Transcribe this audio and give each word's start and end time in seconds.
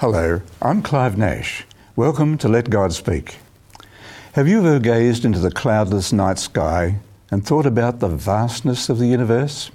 Hello, 0.00 0.42
I'm 0.60 0.82
Clive 0.82 1.16
Nash. 1.16 1.64
Welcome 1.96 2.36
to 2.38 2.48
Let 2.48 2.68
God 2.68 2.92
Speak. 2.92 3.36
Have 4.34 4.46
you 4.46 4.58
ever 4.58 4.78
gazed 4.78 5.24
into 5.24 5.38
the 5.38 5.50
cloudless 5.50 6.12
night 6.12 6.38
sky 6.38 6.96
and 7.30 7.42
thought 7.42 7.64
about 7.64 8.00
the 8.00 8.08
vastness 8.08 8.90
of 8.90 8.98
the 8.98 9.06
universe? 9.06 9.70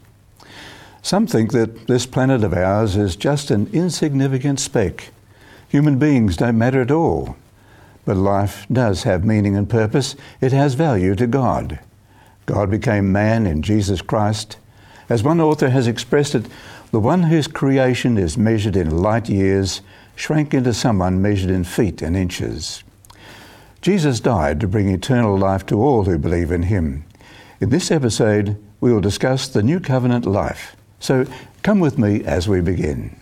Some 1.02 1.26
think 1.26 1.54
that 1.54 1.88
this 1.88 2.06
planet 2.06 2.44
of 2.44 2.54
ours 2.54 2.96
is 2.96 3.16
just 3.16 3.50
an 3.50 3.68
insignificant 3.74 4.60
speck. 4.60 5.10
Human 5.70 5.98
beings 5.98 6.38
don't 6.38 6.56
matter 6.56 6.82
at 6.82 6.92
all. 6.92 7.36
But 8.06 8.16
life 8.16 8.68
does 8.72 9.02
have 9.02 9.26
meaning 9.26 9.58
and 9.58 9.68
purpose. 9.68 10.16
It 10.40 10.52
has 10.52 10.76
value 10.76 11.16
to 11.16 11.26
God. 11.26 11.80
God 12.46 12.70
became 12.70 13.12
man 13.12 13.48
in 13.48 13.64
Jesus 13.64 14.04
Christ. 14.04 14.58
As 15.10 15.24
one 15.24 15.42
author 15.42 15.72
has 15.72 15.88
expressed 15.88 16.36
it, 16.36 16.46
the 16.92 17.00
one 17.00 17.24
whose 17.24 17.48
creation 17.48 18.20
is 18.20 18.38
measured 18.38 18.76
in 18.76 19.02
light 19.02 19.28
years 19.28 19.82
shrank 20.16 20.54
into 20.54 20.74
someone 20.74 21.22
measured 21.22 21.50
in 21.50 21.64
feet 21.64 22.02
and 22.02 22.16
inches. 22.16 22.84
Jesus 23.82 24.20
died 24.20 24.60
to 24.60 24.68
bring 24.68 24.90
eternal 24.90 25.38
life 25.38 25.66
to 25.68 25.82
all 25.82 26.04
who 26.04 26.18
believe 26.18 26.52
in 26.52 26.64
him. 26.64 27.06
In 27.60 27.70
this 27.70 27.92
episode, 27.92 28.58
we 28.80 28.92
will 28.92 29.02
discuss 29.02 29.48
the 29.48 29.64
new 29.64 29.80
covenant 29.80 30.26
life. 30.26 30.76
So 31.00 31.26
come 31.64 31.80
with 31.80 31.98
me 31.98 32.24
as 32.24 32.48
we 32.48 32.62
begin. 32.62 33.21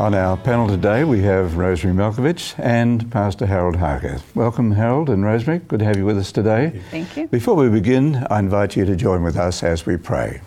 On 0.00 0.14
our 0.14 0.34
panel 0.34 0.66
today 0.66 1.04
we 1.04 1.20
have 1.20 1.58
Rosemary 1.58 1.94
Malkovich 1.94 2.54
and 2.58 3.10
Pastor 3.10 3.44
Harold 3.44 3.76
Harker. 3.76 4.18
Welcome, 4.34 4.72
Harold 4.72 5.10
and 5.10 5.22
Rosemary. 5.22 5.58
Good 5.58 5.80
to 5.80 5.84
have 5.84 5.98
you 5.98 6.06
with 6.06 6.16
us 6.16 6.32
today. 6.32 6.80
Thank 6.90 7.18
you. 7.18 7.28
Before 7.28 7.54
we 7.54 7.68
begin, 7.68 8.26
I 8.30 8.38
invite 8.38 8.76
you 8.76 8.86
to 8.86 8.96
join 8.96 9.22
with 9.22 9.36
us 9.36 9.62
as 9.62 9.84
we 9.84 9.98
pray. 9.98 10.40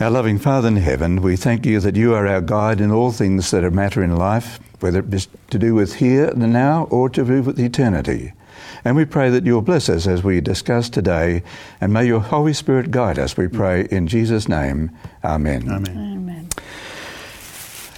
Our 0.00 0.10
loving 0.10 0.40
Father 0.40 0.66
in 0.66 0.78
heaven, 0.78 1.22
we 1.22 1.36
thank 1.36 1.64
you 1.64 1.78
that 1.78 1.94
you 1.94 2.12
are 2.12 2.26
our 2.26 2.40
guide 2.40 2.80
in 2.80 2.90
all 2.90 3.12
things 3.12 3.52
that 3.52 3.72
matter 3.72 4.02
in 4.02 4.16
life, 4.16 4.58
whether 4.80 4.98
it 4.98 5.08
be 5.08 5.20
to 5.50 5.58
do 5.58 5.76
with 5.76 5.94
here 5.94 6.26
and 6.26 6.52
now 6.52 6.88
or 6.90 7.08
to 7.08 7.24
do 7.24 7.40
with 7.40 7.60
eternity. 7.60 8.32
And 8.84 8.96
we 8.96 9.04
pray 9.04 9.30
that 9.30 9.46
you'll 9.46 9.62
bless 9.62 9.88
us 9.88 10.08
as 10.08 10.24
we 10.24 10.40
discuss 10.40 10.90
today, 10.90 11.44
and 11.80 11.92
may 11.92 12.04
your 12.06 12.18
Holy 12.18 12.52
Spirit 12.52 12.90
guide 12.90 13.20
us, 13.20 13.36
we 13.36 13.46
pray 13.46 13.86
in 13.92 14.08
Jesus' 14.08 14.48
name. 14.48 14.90
Amen. 15.22 15.70
Amen. 15.70 15.96
Amen. 15.96 16.48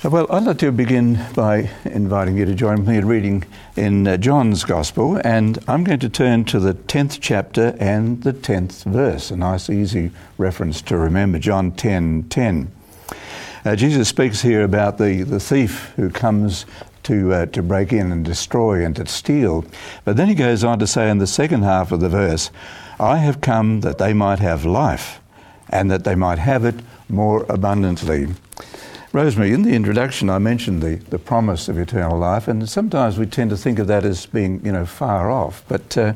Well, 0.05 0.27
I'd 0.29 0.45
like 0.45 0.59
to 0.59 0.71
begin 0.71 1.19
by 1.35 1.71
inviting 1.87 2.37
you 2.37 2.45
to 2.45 2.55
join 2.55 2.85
me 2.85 2.99
in 2.99 3.09
reading 3.09 3.43
in 3.75 4.07
uh, 4.07 4.19
John's 4.19 4.63
Gospel, 4.63 5.19
and 5.25 5.59
I'm 5.67 5.83
going 5.83 6.01
to 6.01 6.11
turn 6.11 6.45
to 6.45 6.61
the 6.61 6.75
10th 6.75 7.21
chapter 7.23 7.75
and 7.81 8.23
the 8.23 8.35
10th 8.35 8.85
verse, 8.85 9.31
a 9.31 9.37
nice, 9.39 9.71
easy 9.71 10.11
reference 10.37 10.83
to 10.83 10.99
remember, 10.99 11.39
John 11.39 11.73
10 11.73 12.25
10. 12.25 12.71
Uh, 13.65 13.77
Jesus 13.77 14.07
speaks 14.07 14.43
here 14.43 14.63
about 14.63 14.99
the, 14.99 15.23
the 15.23 15.41
thief 15.41 15.95
who 15.97 16.11
comes 16.11 16.67
to, 17.05 17.33
uh, 17.33 17.47
to 17.47 17.63
break 17.63 17.91
in 17.91 18.13
and 18.13 18.27
destroy 18.27 18.85
and 18.85 18.95
to 18.97 19.07
steal. 19.07 19.65
But 20.05 20.19
then 20.19 20.29
he 20.29 20.35
goes 20.35 20.65
on 20.65 20.79
to 20.81 20.87
say 20.87 21.09
in 21.09 21.17
the 21.17 21.27
second 21.27 21.63
half 21.63 21.93
of 21.93 22.01
the 22.01 22.11
verse, 22.11 22.51
I 23.01 23.17
have 23.17 23.41
come 23.41 23.81
that 23.81 23.97
they 23.97 24.13
might 24.13 24.41
have 24.41 24.67
life 24.67 25.21
and 25.71 25.91
that 25.91 26.05
they 26.05 26.15
might 26.15 26.41
have 26.41 26.67
it 26.67 26.75
more 27.09 27.47
abundantly. 27.49 28.27
Rosemary, 29.15 29.53
in 29.53 29.63
the 29.63 29.73
introduction, 29.73 30.29
I 30.29 30.39
mentioned 30.39 30.83
the, 30.83 30.97
the 30.97 31.21
promise 31.21 31.69
of 31.69 31.79
eternal 31.79 32.19
life, 32.19 32.49
and 32.49 32.69
sometimes 32.69 33.17
we 33.17 33.27
tend 33.27 33.51
to 33.51 33.57
think 33.57 33.79
of 33.79 33.87
that 33.87 34.05
as 34.05 34.27
being, 34.27 34.61
you 34.67 34.73
know, 34.73 34.85
far 34.85 35.31
off. 35.31 35.63
But 35.69 35.97
uh, 35.97 36.15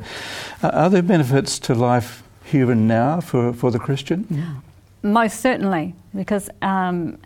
are 0.64 0.91
there 0.91 1.03
benefits 1.03 1.60
to 1.60 1.76
life 1.76 2.25
here 2.44 2.72
and 2.72 2.88
now 2.88 3.20
for, 3.20 3.53
for 3.53 3.70
the 3.70 3.78
Christian? 3.78 4.60
Most 5.04 5.38
certainly, 5.38 5.94
because 6.12 6.50
um, 6.60 7.19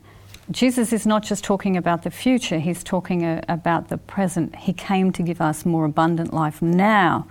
Jesus 0.50 0.92
is 0.92 1.06
not 1.06 1.22
just 1.22 1.42
talking 1.42 1.78
about 1.78 2.02
the 2.02 2.10
future, 2.10 2.58
he's 2.58 2.84
talking 2.84 3.24
uh, 3.24 3.42
about 3.48 3.88
the 3.88 3.96
present. 3.96 4.54
He 4.54 4.74
came 4.74 5.10
to 5.12 5.22
give 5.22 5.40
us 5.40 5.64
more 5.64 5.86
abundant 5.86 6.34
life 6.34 6.60
now. 6.60 7.26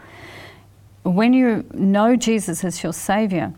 When 1.03 1.33
you 1.33 1.63
know 1.75 2.15
Jesus 2.15 2.63
as 2.63 2.81
your 2.81 2.93
Saviour, 2.93 3.53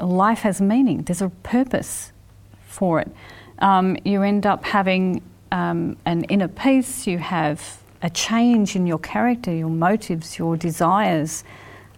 life 0.00 0.40
has 0.40 0.58
meaning, 0.58 1.02
there's 1.02 1.20
a 1.20 1.28
purpose 1.28 2.12
for 2.66 2.98
it. 2.98 3.14
Um, 3.62 3.96
you 4.04 4.22
end 4.22 4.44
up 4.44 4.64
having 4.64 5.22
um, 5.50 5.96
an 6.04 6.24
inner 6.24 6.48
peace, 6.48 7.06
you 7.06 7.18
have 7.18 7.82
a 8.02 8.10
change 8.10 8.76
in 8.76 8.86
your 8.86 8.98
character, 8.98 9.54
your 9.54 9.70
motives, 9.70 10.38
your 10.38 10.56
desires. 10.56 11.44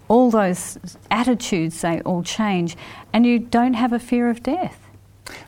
All 0.08 0.30
those 0.30 0.78
attitudes, 1.10 1.80
they 1.80 2.00
all 2.02 2.22
change, 2.22 2.76
and 3.12 3.24
you 3.24 3.38
don't 3.38 3.74
have 3.74 3.92
a 3.92 3.98
fear 3.98 4.28
of 4.28 4.42
death. 4.42 4.78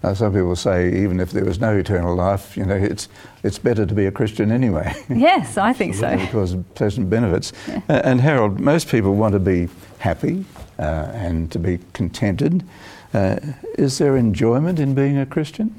Uh, 0.02 0.14
some 0.14 0.32
people 0.32 0.56
say 0.56 1.02
even 1.02 1.20
if 1.20 1.32
there 1.32 1.44
was 1.44 1.60
no 1.60 1.76
eternal 1.76 2.14
life, 2.14 2.56
you 2.56 2.64
know, 2.64 2.74
it's 2.74 3.10
it's 3.42 3.58
better 3.58 3.84
to 3.84 3.94
be 3.94 4.06
a 4.06 4.10
Christian 4.10 4.50
anyway. 4.50 4.94
Yes, 5.08 5.58
I 5.58 5.74
think 5.74 5.94
so. 5.94 6.16
because 6.16 6.54
of 6.54 6.74
pleasant 6.74 7.10
benefits. 7.10 7.52
Uh, 7.88 8.00
and 8.04 8.20
Harold, 8.20 8.58
most 8.58 8.88
people 8.88 9.14
want 9.14 9.32
to 9.34 9.38
be 9.38 9.68
happy 9.98 10.44
uh, 10.78 11.10
and 11.12 11.52
to 11.52 11.58
be 11.58 11.78
contented. 11.92 12.64
Uh, 13.14 13.36
is 13.78 13.98
there 13.98 14.16
enjoyment 14.16 14.80
in 14.80 14.94
being 14.94 15.18
a 15.18 15.26
Christian? 15.26 15.78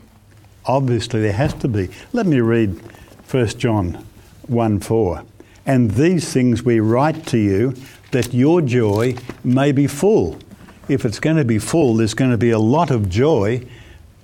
Obviously, 0.67 1.21
there 1.21 1.33
has 1.33 1.53
to 1.55 1.67
be. 1.67 1.89
Let 2.13 2.25
me 2.25 2.39
read 2.39 2.79
1 3.29 3.47
John 3.57 4.05
1 4.47 4.79
4. 4.79 5.23
And 5.65 5.91
these 5.91 6.31
things 6.31 6.63
we 6.63 6.79
write 6.79 7.25
to 7.27 7.37
you 7.37 7.75
that 8.11 8.33
your 8.33 8.61
joy 8.61 9.15
may 9.43 9.71
be 9.71 9.87
full. 9.87 10.37
If 10.87 11.03
it's 11.03 11.19
going 11.19 11.35
to 11.35 11.43
be 11.43 11.59
full, 11.59 11.95
there's 11.95 12.13
going 12.13 12.31
to 12.31 12.37
be 12.37 12.51
a 12.51 12.59
lot 12.59 12.89
of 12.89 13.09
joy 13.09 13.65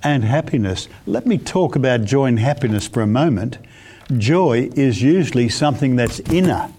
and 0.04 0.24
happiness. 0.24 0.88
Let 1.06 1.26
me 1.26 1.38
talk 1.38 1.76
about 1.76 2.04
joy 2.04 2.26
and 2.28 2.40
happiness 2.40 2.88
for 2.88 3.02
a 3.02 3.08
moment. 3.08 3.58
Joy 4.18 4.70
is 4.76 5.02
usually 5.02 5.50
something 5.50 5.96
that's 5.96 6.20
inner, 6.22 6.70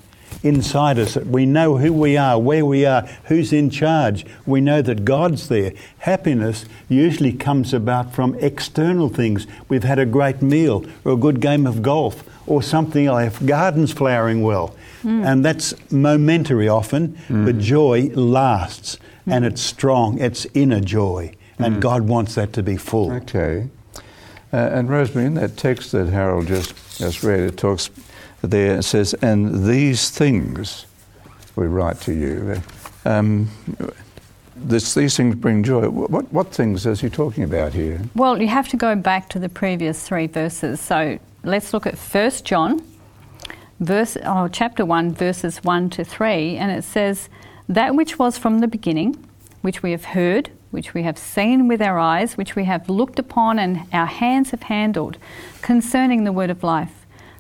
inside 0.45 0.99
us. 0.99 1.15
That 1.15 1.27
we 1.27 1.47
know 1.47 1.79
who 1.79 1.93
we 1.93 2.17
are, 2.17 2.39
where 2.39 2.65
we 2.65 2.87
are, 2.87 3.03
who's 3.25 3.53
in 3.53 3.71
charge. 3.71 4.25
We 4.47 4.61
know 4.61 4.83
that 4.83 5.05
God's 5.05 5.49
there. 5.49 5.73
Happiness 5.99 6.67
usually 6.89 7.33
comes 7.33 7.75
about 7.75 8.15
from 8.15 8.37
external 8.37 9.09
things. 9.09 9.49
We've 9.69 9.83
had 9.83 9.99
a 9.99 10.07
great 10.07 10.43
meal, 10.43 10.85
or 11.05 11.13
a 11.13 11.17
good 11.17 11.41
game 11.41 11.67
of 11.67 11.83
golf, 11.83 12.23
or 12.47 12.63
something 12.63 13.07
like 13.07 13.45
gardens 13.47 13.93
flowering 13.93 14.43
well. 14.43 14.77
Hmm. 15.03 15.25
And 15.25 15.45
that's 15.45 15.75
momentary 15.91 16.69
often, 16.69 17.19
but 17.29 17.55
hmm. 17.55 17.61
joy 17.61 18.11
lasts 18.15 18.99
and 19.27 19.45
it's 19.45 19.61
strong. 19.61 20.19
It's 20.19 20.47
inner 20.55 20.81
joy. 20.81 21.35
And 21.59 21.75
hmm. 21.75 21.81
God 21.81 22.03
wants 22.03 22.35
that 22.35 22.53
to 22.55 22.63
be 22.63 22.77
full. 22.77 23.13
Okay. 23.13 23.69
Uh, 24.53 24.57
and 24.57 24.89
Rosemary, 24.89 25.27
in 25.27 25.35
that 25.35 25.57
text 25.57 25.93
that 25.93 26.09
Harold 26.09 26.47
just, 26.47 26.99
just 26.99 27.23
read, 27.23 27.41
it 27.41 27.57
talks 27.57 27.91
there, 28.47 28.79
it 28.79 28.83
says, 28.85 29.15
and 29.15 29.67
these 29.67 30.11
things 30.11 30.87
we 31.57 31.67
write 31.67 32.01
to 32.03 32.13
you. 32.13 32.61
Um, 33.05 33.49
this, 34.57 34.95
these 34.95 35.17
things 35.17 35.35
bring 35.35 35.63
joy. 35.63 35.89
What, 35.89 36.33
what 36.33 36.49
things 36.49 36.87
is 36.87 37.01
he 37.01 37.11
talking 37.11 37.45
about 37.45 37.75
here? 37.75 38.01
Well, 38.15 38.41
you 38.41 38.49
have 38.49 38.69
to 38.69 38.77
go 38.77 38.95
back 38.95 39.29
to 39.31 39.39
the 39.39 39.49
previous 39.49 40.07
three 40.07 40.27
verses. 40.27 40.81
So 40.81 41.19
let's 41.43 41.73
look 41.73 41.87
at 41.87 41.97
1 41.97 42.31
John, 42.45 42.83
verse, 43.81 44.17
oh, 44.25 44.49
chapter 44.49 44.85
1, 44.85 45.13
verses 45.15 45.63
1 45.63 45.91
to 45.91 46.05
3, 46.05 46.57
and 46.57 46.71
it 46.71 46.85
says, 46.85 47.29
That 47.69 47.95
which 47.95 48.19
was 48.19 48.39
from 48.39 48.61
the 48.61 48.69
beginning, 48.69 49.17
which 49.63 49.83
we 49.83 49.91
have 49.91 50.05
heard, 50.07 50.51
which 50.71 50.93
we 50.93 51.05
have 51.05 51.19
seen 51.19 51.69
with 51.69 51.81
our 51.81 51.99
eyes, 51.99 52.37
which 52.37 52.57
we 52.57 52.65
have 52.65 52.89
looked 52.89 53.19
upon 53.19 53.59
and 53.59 53.87
our 53.93 54.07
hands 54.07 54.51
have 54.51 54.65
handled, 54.65 55.19
concerning 55.63 56.25
the 56.25 56.33
word 56.33 56.51
of 56.51 56.65
life. 56.65 57.04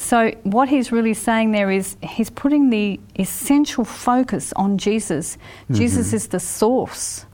So, 0.00 0.30
what 0.44 0.68
he's 0.68 0.92
really 0.92 1.12
saying 1.12 1.50
there 1.50 1.72
is 1.72 1.96
he's 2.04 2.30
putting 2.30 2.70
the 2.70 3.00
essential 3.18 3.84
focus 3.84 4.52
on 4.54 4.78
Jesus. 4.78 5.36
Mm-hmm. 5.36 5.74
Jesus 5.74 6.12
is 6.12 6.28
the 6.28 6.38
source 6.38 7.26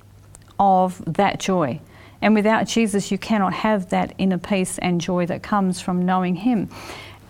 of 0.59 1.03
that 1.05 1.41
joy. 1.41 1.79
And 2.23 2.35
without 2.35 2.67
Jesus, 2.67 3.11
you 3.13 3.19
cannot 3.19 3.53
have 3.53 3.91
that 3.91 4.15
inner 4.17 4.39
peace 4.39 4.79
and 4.79 4.99
joy 4.99 5.27
that 5.27 5.43
comes 5.43 5.83
from 5.83 6.07
knowing 6.07 6.37
Him. 6.37 6.71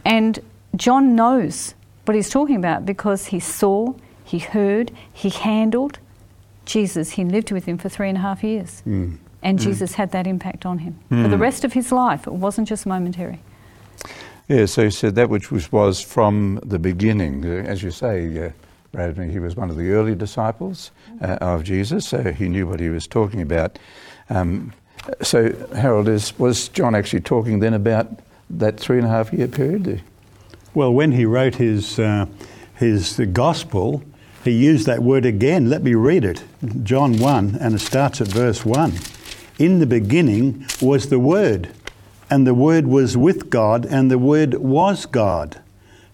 And 0.05 0.39
John 0.77 1.17
knows 1.17 1.75
what 2.05 2.15
he's 2.15 2.31
talking 2.31 2.55
about 2.57 2.87
because 2.87 3.27
he 3.27 3.41
saw, 3.41 3.95
he 4.25 4.39
heard, 4.39 4.93
he 5.13 5.31
handled 5.31 5.99
Jesus. 6.65 7.13
He 7.13 7.25
lived 7.25 7.51
with 7.51 7.65
him 7.65 7.77
for 7.77 7.89
three 7.89 8.09
and 8.09 8.19
a 8.19 8.21
half 8.21 8.45
years. 8.45 8.83
Mm. 8.87 8.93
mm. 8.93 9.19
And 9.43 9.59
Jesus 9.59 9.93
had 9.93 10.13
that 10.13 10.27
impact 10.27 10.65
on 10.65 10.79
him 10.79 10.99
for 11.11 11.29
the 11.29 11.37
mm. 11.37 11.41
rest 11.41 11.65
of 11.65 11.75
his 11.75 11.93
life. 11.93 12.27
It 12.27 12.33
wasn't 12.33 12.67
just 12.67 12.87
momentary. 12.87 13.41
Yeah, 14.49 14.67
so 14.67 14.85
he 14.85 14.91
said 14.91 15.15
that 15.15 15.31
which 15.31 15.51
was, 15.51 16.03
from 16.03 16.61
the 16.65 16.79
beginning. 16.79 17.45
Uh, 17.45 17.65
As 17.67 17.83
you 17.83 17.91
say, 17.91 18.47
uh, 18.47 18.51
Bradley, 18.93 19.31
he 19.31 19.39
was 19.39 19.57
one 19.57 19.71
of 19.71 19.77
the 19.77 19.91
early 19.93 20.15
disciples 20.15 20.91
uh, 21.23 21.39
of 21.41 21.65
Jesus, 21.65 22.07
so 22.09 22.31
he 22.33 22.49
knew 22.49 22.67
what 22.67 22.79
he 22.79 22.91
was 22.91 23.07
talking 23.07 23.41
about. 23.41 23.79
Um, 24.29 24.73
so, 25.23 25.55
Harold, 25.75 26.09
is, 26.09 26.39
was 26.39 26.69
John 26.69 26.95
actually 26.95 27.23
talking 27.23 27.61
then 27.61 27.75
about 27.75 28.07
that 28.51 28.79
three 28.79 28.99
and 28.99 29.07
a 29.07 29.11
half 29.11 29.33
year 29.33 29.49
period? 29.49 30.03
Well, 30.75 30.93
when 30.93 31.13
he 31.13 31.25
wrote 31.25 31.55
his, 31.55 31.99
uh, 31.99 32.27
his 32.75 33.19
gospel, 33.33 34.03
he 34.45 34.51
used 34.51 34.87
that 34.87 35.03
word 35.03 35.25
again. 35.25 35.71
Let 35.71 35.83
me 35.83 35.95
read 35.95 36.25
it 36.25 36.45
John 36.83 37.19
1, 37.19 37.57
and 37.61 37.75
it 37.75 37.81
starts 37.81 38.21
at 38.21 38.29
verse 38.29 38.65
1. 38.65 38.93
In 39.59 39.79
the 39.79 39.87
beginning 39.87 40.67
was 40.83 41.09
the 41.09 41.19
Word, 41.19 41.71
and 42.35 42.49
the 42.49 42.53
Word 42.53 42.89
was 42.89 43.17
with 43.17 43.49
God, 43.49 43.87
and 43.87 44.11
the 44.11 44.19
Word 44.19 44.55
was 44.55 45.07
God. 45.07 45.61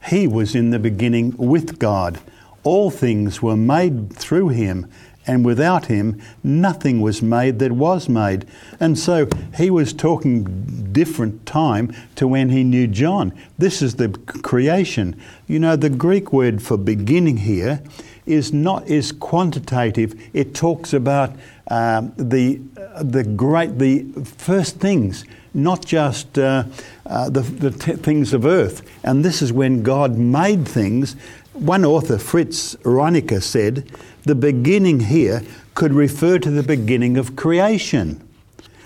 He 0.09 0.27
was 0.27 0.55
in 0.55 0.69
the 0.69 0.79
beginning 0.79 1.35
with 1.39 1.79
God. 1.79 2.21
All 2.63 2.91
things 2.91 3.41
were 3.41 3.57
made 3.57 4.13
through 4.13 4.51
him, 4.51 4.87
and 5.27 5.47
without 5.47 5.87
him 5.87 6.21
nothing 6.45 7.01
was 7.01 7.23
made 7.23 7.59
that 7.61 7.73
was 7.73 8.07
made. 8.07 8.45
And 8.79 8.99
so 8.99 9.31
he 9.57 9.71
was 9.71 9.95
talking 9.95 10.93
different 10.93 11.47
time 11.47 11.91
to 12.17 12.29
when 12.29 12.51
he 12.51 12.65
knew 12.65 12.87
John. 12.87 13.33
This 13.57 13.81
is 13.81 13.95
the 13.95 14.11
creation. 14.11 15.19
You 15.47 15.59
know, 15.59 15.75
the 15.75 15.89
Greek 15.89 16.35
word 16.35 16.61
for 16.61 16.77
beginning 16.77 17.39
here 17.39 17.83
is 18.27 18.53
not 18.53 18.87
is 18.87 19.11
quantitative. 19.11 20.15
It 20.35 20.55
talks 20.55 20.93
about 20.93 21.35
um, 21.71 22.13
the 22.17 22.61
the 23.01 23.25
great 23.25 23.79
the 23.79 24.05
first 24.25 24.77
things, 24.79 25.25
not 25.55 25.85
just 25.85 26.39
uh, 26.39 26.65
uh, 27.07 27.31
the 27.31 27.41
the 27.41 27.71
t- 27.71 27.93
things 27.95 28.33
of 28.33 28.45
earth. 28.45 28.83
And 29.05 29.25
this 29.25 29.41
is 29.41 29.53
when 29.53 29.83
God 29.83 30.19
made 30.19 30.67
things. 30.67 31.17
One 31.53 31.85
author, 31.85 32.19
Fritz 32.19 32.75
Rienecker, 32.77 33.43
said 33.43 33.91
the 34.23 34.35
beginning 34.35 35.01
here 35.01 35.43
could 35.75 35.93
refer 35.93 36.39
to 36.39 36.51
the 36.51 36.63
beginning 36.63 37.17
of 37.17 37.37
creation, 37.37 38.27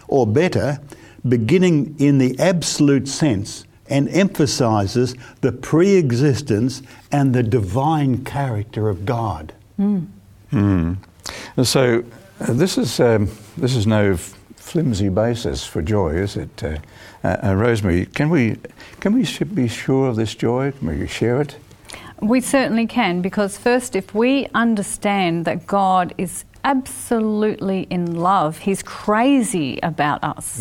or 0.08 0.26
better, 0.26 0.80
beginning 1.26 1.96
in 1.98 2.18
the 2.18 2.38
absolute 2.38 3.08
sense 3.08 3.64
and 3.88 4.08
emphasizes 4.08 5.14
the 5.40 5.52
pre 5.52 5.94
existence 5.94 6.82
and 7.12 7.34
the 7.34 7.42
divine 7.42 8.24
character 8.24 8.88
of 8.88 9.04
God. 9.04 9.52
Mm. 9.78 10.96
So, 11.62 12.00
uh, 12.00 12.02
this, 12.40 12.78
is, 12.78 13.00
um, 13.00 13.30
this 13.56 13.76
is 13.76 13.86
no 13.86 14.16
flimsy 14.64 15.08
basis 15.08 15.64
for 15.64 15.82
joy, 15.82 16.14
is 16.14 16.36
it? 16.36 16.62
Uh, 16.62 16.78
uh, 17.22 17.36
uh, 17.44 17.54
Rosemary, 17.54 18.06
can 18.06 18.30
we, 18.30 18.56
can 19.00 19.14
we 19.14 19.26
be 19.54 19.68
sure 19.68 20.08
of 20.08 20.16
this 20.16 20.34
joy? 20.34 20.72
Can 20.72 20.98
we 20.98 21.06
share 21.06 21.40
it? 21.40 21.56
We 22.20 22.40
certainly 22.40 22.86
can, 22.86 23.22
because 23.22 23.58
first, 23.58 23.94
if 23.94 24.14
we 24.14 24.46
understand 24.54 25.44
that 25.44 25.66
God 25.66 26.14
is 26.16 26.44
absolutely 26.64 27.86
in 27.90 28.14
love, 28.14 28.58
He's 28.58 28.82
crazy 28.82 29.78
about 29.82 30.24
us, 30.24 30.60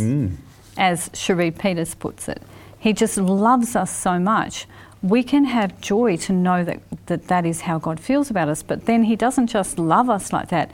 as 0.77 1.09
Cherie 1.13 1.51
Peters 1.51 1.95
puts 1.95 2.27
it. 2.27 2.41
He 2.77 2.91
just 2.91 3.17
loves 3.17 3.75
us 3.75 3.95
so 3.95 4.19
much. 4.19 4.67
We 5.01 5.23
can 5.23 5.45
have 5.45 5.79
joy 5.79 6.17
to 6.17 6.33
know 6.33 6.63
that, 6.65 6.81
that 7.05 7.27
that 7.27 7.45
is 7.45 7.61
how 7.61 7.79
God 7.79 7.99
feels 7.99 8.29
about 8.29 8.49
us. 8.49 8.61
But 8.61 8.85
then 8.85 9.03
He 9.03 9.15
doesn't 9.15 9.47
just 9.47 9.79
love 9.79 10.09
us 10.09 10.33
like 10.33 10.49
that. 10.49 10.71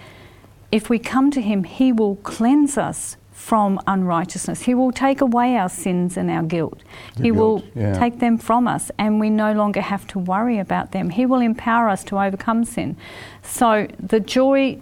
If 0.71 0.89
we 0.89 0.99
come 0.99 1.31
to 1.31 1.41
Him, 1.41 1.63
He 1.63 1.91
will 1.91 2.17
cleanse 2.17 2.77
us 2.77 3.17
from 3.31 3.79
unrighteousness. 3.87 4.61
He 4.63 4.75
will 4.75 4.91
take 4.91 5.21
away 5.21 5.55
our 5.57 5.69
sins 5.69 6.17
and 6.17 6.29
our 6.29 6.43
guilt. 6.43 6.83
The 7.15 7.23
he 7.23 7.31
will 7.31 7.63
yeah. 7.73 7.97
take 7.97 8.19
them 8.19 8.37
from 8.37 8.67
us, 8.67 8.91
and 8.97 9.19
we 9.19 9.29
no 9.29 9.53
longer 9.53 9.81
have 9.81 10.05
to 10.07 10.19
worry 10.19 10.59
about 10.59 10.91
them. 10.91 11.09
He 11.09 11.25
will 11.25 11.39
empower 11.39 11.89
us 11.89 12.03
to 12.05 12.19
overcome 12.19 12.65
sin. 12.65 12.97
So 13.41 13.87
the 13.97 14.19
joy 14.19 14.79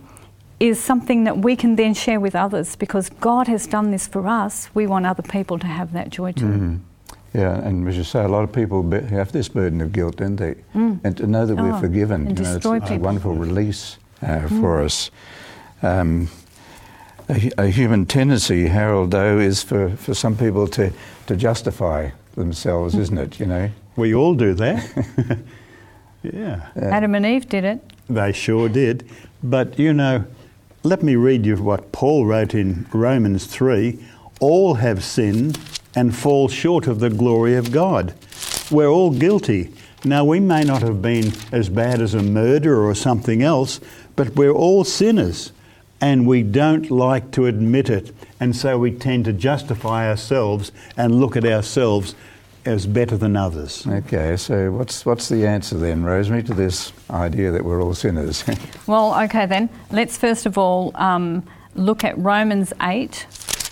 is 0.60 0.84
something 0.84 1.24
that 1.26 1.38
we 1.38 1.56
can 1.56 1.76
then 1.76 1.94
share 1.94 2.20
with 2.20 2.36
others 2.36 2.76
because 2.76 3.10
God 3.22 3.48
has 3.48 3.68
done 3.68 3.92
this 3.92 4.08
for 4.08 4.28
us. 4.28 4.70
We 4.74 4.88
want 4.88 5.06
other 5.06 5.24
people 5.24 5.60
to 5.60 5.68
have 5.68 5.94
that 5.94 6.10
joy 6.10 6.32
too. 6.32 6.46
Mm. 6.46 6.80
Yeah, 7.34 7.60
and 7.60 7.88
as 7.88 7.96
you 7.96 8.04
say, 8.04 8.24
a 8.24 8.28
lot 8.28 8.44
of 8.44 8.52
people 8.52 8.90
have 8.92 9.32
this 9.32 9.50
burden 9.50 9.82
of 9.82 9.92
guilt, 9.92 10.18
don't 10.18 10.38
they? 10.38 10.56
And 10.74 11.16
to 11.18 11.28
know 11.28 11.46
that 11.46 11.56
we're 11.56 11.74
Oh, 11.74 11.80
forgiven, 11.80 12.22
you 12.22 12.34
know, 12.34 12.42
it's 12.42 12.54
destroy 12.54 12.80
a 12.80 12.98
wonderful 12.98 13.36
release 13.36 13.98
uh, 14.24 14.48
for 14.48 14.82
us. 14.82 15.12
Um, 15.82 16.30
a, 17.30 17.52
a 17.58 17.68
human 17.68 18.06
tendency, 18.06 18.68
Harold, 18.68 19.12
though, 19.12 19.40
is 19.40 19.64
for, 19.64 19.90
for 19.98 20.14
some 20.14 20.38
people 20.38 20.68
to, 20.70 20.92
to 21.28 21.36
justify 21.36 22.12
themselves, 22.36 22.96
isn't 22.96 23.18
it? 23.18 23.40
You 23.40 23.48
know, 23.48 23.70
We 23.96 24.14
all 24.14 24.34
do 24.34 24.54
that. 24.56 25.40
yeah. 26.24 26.70
Adam 26.76 27.16
and 27.16 27.26
Eve 27.26 27.50
did 27.50 27.64
it. 27.64 27.82
They 28.10 28.32
sure 28.32 28.70
did. 28.70 29.10
But 29.44 29.78
you 29.78 29.94
know, 29.94 30.26
let 30.84 31.04
me 31.04 31.16
read 31.16 31.46
you 31.46 31.58
what 31.58 31.92
Paul 31.92 32.26
wrote 32.26 32.54
in 32.54 32.88
Romans 32.94 33.46
3 33.46 34.00
All 34.40 34.76
have 34.76 35.04
sinned 35.04 35.60
and 35.96 36.16
fall 36.16 36.48
short 36.48 36.88
of 36.88 37.00
the 37.00 37.10
glory 37.10 37.56
of 37.56 37.72
God. 37.72 38.14
We're 38.72 38.88
all 38.88 39.12
guilty. 39.12 39.74
Now, 40.06 40.24
we 40.24 40.40
may 40.40 40.64
not 40.64 40.84
have 40.84 41.02
been 41.02 41.34
as 41.52 41.70
bad 41.70 42.02
as 42.02 42.14
a 42.14 42.22
murderer 42.22 42.88
or 42.88 42.94
something 42.96 43.42
else, 43.42 43.80
but 44.16 44.36
we're 44.36 44.52
all 44.54 44.84
sinners 44.84 45.52
and 46.00 46.28
we 46.28 46.44
don't 46.44 46.92
like 46.92 47.32
to 47.32 47.46
admit 47.46 47.90
it. 47.90 48.14
And 48.40 48.56
so 48.56 48.78
we 48.78 48.92
tend 48.92 49.26
to 49.26 49.34
justify 49.34 50.08
ourselves 50.08 50.72
and 50.96 51.20
look 51.20 51.36
at 51.36 51.46
ourselves 51.46 52.16
as 52.66 52.86
better 52.86 53.16
than 53.16 53.38
others. 53.38 53.88
okay. 53.88 54.36
So 54.36 54.72
what's 54.72 55.06
what's 55.06 55.30
the 55.30 55.48
answer 55.48 55.78
then, 55.78 56.04
Rosemary, 56.04 56.44
to 56.44 56.54
this 56.54 56.92
idea 57.10 57.50
that 57.52 57.64
we're 57.64 57.82
all 57.82 57.94
sinners? 57.94 58.44
Well, 58.88 59.20
okay 59.24 59.46
then. 59.46 59.70
Let's 59.92 60.18
first 60.18 60.46
of 60.46 60.58
all 60.58 60.92
um, 60.96 61.44
look 61.76 62.04
at 62.04 62.18
Romans 62.18 62.72
8, 62.82 63.26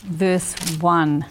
verse 0.05 0.55
1. 0.79 1.25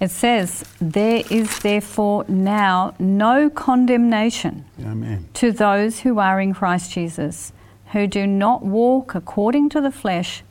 It 0.00 0.10
says, 0.10 0.64
There 0.80 1.22
is 1.30 1.60
therefore 1.60 2.24
now 2.28 2.94
no 2.98 3.48
condemnation 3.48 4.64
Amen. 4.80 5.28
to 5.34 5.52
those 5.52 6.00
who 6.00 6.18
are 6.18 6.40
in 6.40 6.52
Christ 6.52 6.92
Jesus, 6.92 7.52
who 7.94 8.08
do 8.08 8.26
not 8.26 8.62
walk 8.62 9.14
according 9.14 9.68
to 9.70 9.80
the 9.80 9.90
flesh, 9.90 10.42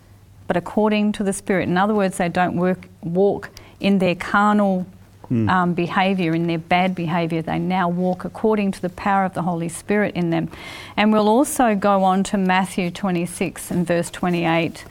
but 0.47 0.55
according 0.55 1.12
to 1.12 1.23
the 1.23 1.33
Spirit. 1.33 1.67
In 1.67 1.77
other 1.77 1.93
words, 1.93 2.17
they 2.17 2.29
don't 2.29 2.55
work, 2.55 2.88
walk 3.01 3.50
in 3.81 4.00
their 4.00 4.15
carnal 4.15 4.88
um, 5.29 5.73
behaviour, 5.73 6.33
in 6.33 6.47
their 6.47 6.57
bad 6.57 6.95
behaviour. 6.95 7.41
They 7.41 7.59
now 7.59 7.89
walk 7.89 8.23
according 8.23 8.71
to 8.73 8.81
the 8.81 8.89
power 8.89 9.25
of 9.25 9.33
the 9.33 9.41
Holy 9.41 9.67
Spirit 9.67 10.15
in 10.15 10.29
them. 10.29 10.50
And 10.95 11.12
we'll 11.12 11.27
also 11.27 11.75
go 11.75 12.03
on 12.03 12.23
to 12.25 12.38
Matthew 12.38 12.89
26 12.91 13.71
and 13.71 13.85
verse 13.85 14.09
28, 14.09 14.85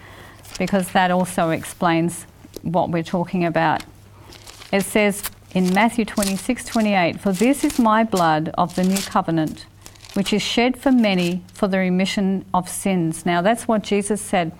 because 0.59 0.93
that 0.93 1.11
also 1.11 1.51
explains 1.51 2.27
what 2.61 2.91
we're 2.91 3.03
talking 3.03 3.47
about. 3.47 3.83
It 4.71 4.83
says 4.83 5.23
in 5.55 5.73
Matthew 5.73 6.05
26 6.05 6.67
28, 6.67 7.19
For 7.19 7.33
this 7.33 7.65
is 7.65 7.79
my 7.79 8.05
blood 8.05 8.53
of 8.59 8.75
the 8.75 8.85
new 8.85 9.01
covenant, 9.01 9.65
which 10.15 10.33
is 10.33 10.43
shed 10.43 10.77
for 10.77 10.93
many 10.93 11.43
for 11.55 11.69
the 11.69 11.79
remission 11.79 12.45
of 12.53 12.69
sins. 12.69 13.25
Now, 13.25 13.43
that's 13.43 13.67
what 13.67 13.83
Jesus 13.83 14.21
said. 14.21 14.53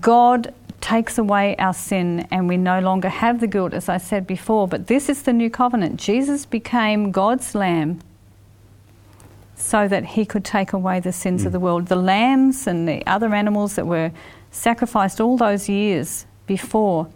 God 0.00 0.52
takes 0.80 1.18
away 1.18 1.56
our 1.56 1.74
sin 1.74 2.26
and 2.30 2.48
we 2.48 2.56
no 2.56 2.80
longer 2.80 3.08
have 3.08 3.40
the 3.40 3.46
guilt, 3.46 3.72
as 3.72 3.88
I 3.88 3.98
said 3.98 4.26
before. 4.26 4.68
But 4.68 4.86
this 4.88 5.08
is 5.08 5.22
the 5.22 5.32
new 5.32 5.50
covenant. 5.50 5.98
Jesus 5.98 6.46
became 6.46 7.10
God's 7.10 7.54
lamb 7.54 8.00
so 9.54 9.88
that 9.88 10.04
he 10.04 10.26
could 10.26 10.44
take 10.44 10.72
away 10.72 11.00
the 11.00 11.12
sins 11.12 11.42
of 11.44 11.50
hmm. 11.50 11.52
the 11.54 11.60
world. 11.60 11.86
The 11.86 11.96
lambs 11.96 12.66
and 12.66 12.86
the 12.88 13.06
other 13.06 13.34
animals 13.34 13.76
that 13.76 13.86
were 13.86 14.12
sacrificed 14.50 15.20
all 15.20 15.36
those 15.36 15.68
years 15.68 16.26
before 16.46 17.08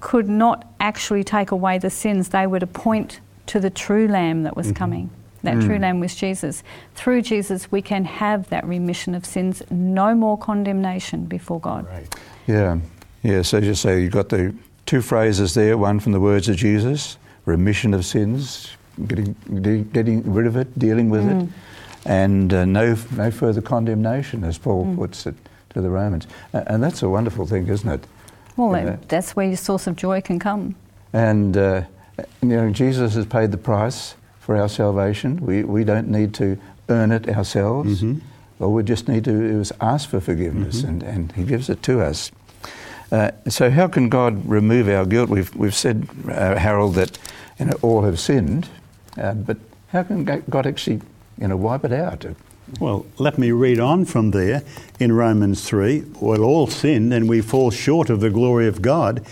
could 0.00 0.28
not 0.28 0.70
actually 0.80 1.24
take 1.24 1.50
away 1.50 1.78
the 1.78 1.90
sins. 1.90 2.30
They 2.30 2.46
were 2.46 2.60
to 2.60 2.66
point 2.66 3.20
to 3.46 3.60
the 3.60 3.70
true 3.70 4.08
lamb 4.08 4.42
that 4.44 4.56
was 4.56 4.68
mm-hmm. 4.68 4.76
coming. 4.76 5.10
That 5.42 5.60
true 5.60 5.78
lamb 5.78 5.98
was 5.98 6.14
Jesus. 6.14 6.62
Through 6.94 7.22
Jesus, 7.22 7.70
we 7.72 7.82
can 7.82 8.04
have 8.04 8.48
that 8.50 8.64
remission 8.64 9.14
of 9.14 9.26
sins, 9.26 9.62
no 9.70 10.14
more 10.14 10.38
condemnation 10.38 11.24
before 11.24 11.58
God. 11.58 11.86
Right. 11.88 12.14
Yeah, 12.46 12.78
yeah. 13.22 13.42
So 13.42 13.58
as 13.58 13.64
you 13.64 13.74
say, 13.74 14.02
you've 14.02 14.12
got 14.12 14.28
the 14.28 14.54
two 14.86 15.02
phrases 15.02 15.54
there. 15.54 15.76
One 15.76 15.98
from 15.98 16.12
the 16.12 16.20
words 16.20 16.48
of 16.48 16.56
Jesus: 16.56 17.16
remission 17.44 17.92
of 17.92 18.04
sins, 18.04 18.70
getting 19.06 19.34
getting 19.92 20.32
rid 20.32 20.46
of 20.46 20.56
it, 20.56 20.78
dealing 20.78 21.10
with 21.10 21.28
it, 21.28 21.48
and 22.06 22.52
uh, 22.54 22.64
no 22.64 22.96
no 23.16 23.30
further 23.32 23.60
condemnation, 23.60 24.44
as 24.44 24.58
Paul 24.58 24.94
puts 24.94 25.26
it 25.26 25.34
to 25.70 25.80
the 25.80 25.90
Romans. 25.90 26.28
And 26.52 26.82
that's 26.82 27.02
a 27.02 27.08
wonderful 27.08 27.46
thing, 27.46 27.66
isn't 27.66 27.88
it? 27.88 28.06
Well, 28.56 28.78
you 28.78 28.90
know. 28.90 28.98
that's 29.08 29.34
where 29.34 29.46
your 29.46 29.56
source 29.56 29.88
of 29.88 29.96
joy 29.96 30.20
can 30.20 30.38
come. 30.38 30.76
And 31.12 31.56
uh, 31.56 31.82
you 32.42 32.48
know, 32.48 32.70
Jesus 32.70 33.14
has 33.14 33.26
paid 33.26 33.50
the 33.50 33.58
price 33.58 34.14
for 34.42 34.56
our 34.56 34.68
salvation. 34.68 35.38
We, 35.40 35.62
we 35.62 35.84
don't 35.84 36.08
need 36.08 36.34
to 36.34 36.58
earn 36.88 37.12
it 37.12 37.28
ourselves. 37.28 38.02
Mhm. 38.02 38.20
All 38.60 38.72
we 38.72 38.82
just 38.82 39.08
need 39.08 39.24
to 39.24 39.32
do 39.32 39.60
is 39.60 39.72
ask 39.80 40.08
for 40.10 40.20
forgiveness, 40.20 40.82
and, 40.82 41.02
and 41.02 41.32
He 41.32 41.44
gives 41.44 41.70
it 41.70 41.82
to 41.84 42.00
us. 42.00 42.30
Uh, 43.10 43.30
so, 43.48 43.70
how 43.70 43.88
can 43.88 44.08
God 44.08 44.48
remove 44.48 44.88
our 44.88 45.04
guilt? 45.06 45.30
We've, 45.30 45.54
we've 45.54 45.74
said, 45.74 46.08
uh, 46.28 46.56
Harold, 46.56 46.94
that 46.94 47.18
you 47.58 47.66
know, 47.66 47.78
all 47.82 48.02
have 48.02 48.18
sinned, 48.18 48.68
uh, 49.16 49.34
but 49.34 49.58
how 49.88 50.02
can 50.02 50.24
God 50.24 50.66
actually 50.66 51.00
you 51.40 51.48
know, 51.48 51.56
wipe 51.56 51.84
it 51.84 51.92
out? 51.92 52.24
Well, 52.80 53.04
let 53.18 53.38
me 53.38 53.50
read 53.52 53.78
on 53.78 54.04
from 54.06 54.30
there 54.30 54.62
in 54.98 55.12
Romans 55.12 55.64
3. 55.68 56.04
Well, 56.20 56.42
all 56.42 56.66
sin 56.66 57.12
and 57.12 57.28
we 57.28 57.42
fall 57.42 57.70
short 57.70 58.08
of 58.10 58.20
the 58.20 58.30
glory 58.30 58.66
of 58.66 58.80
God. 58.80 59.24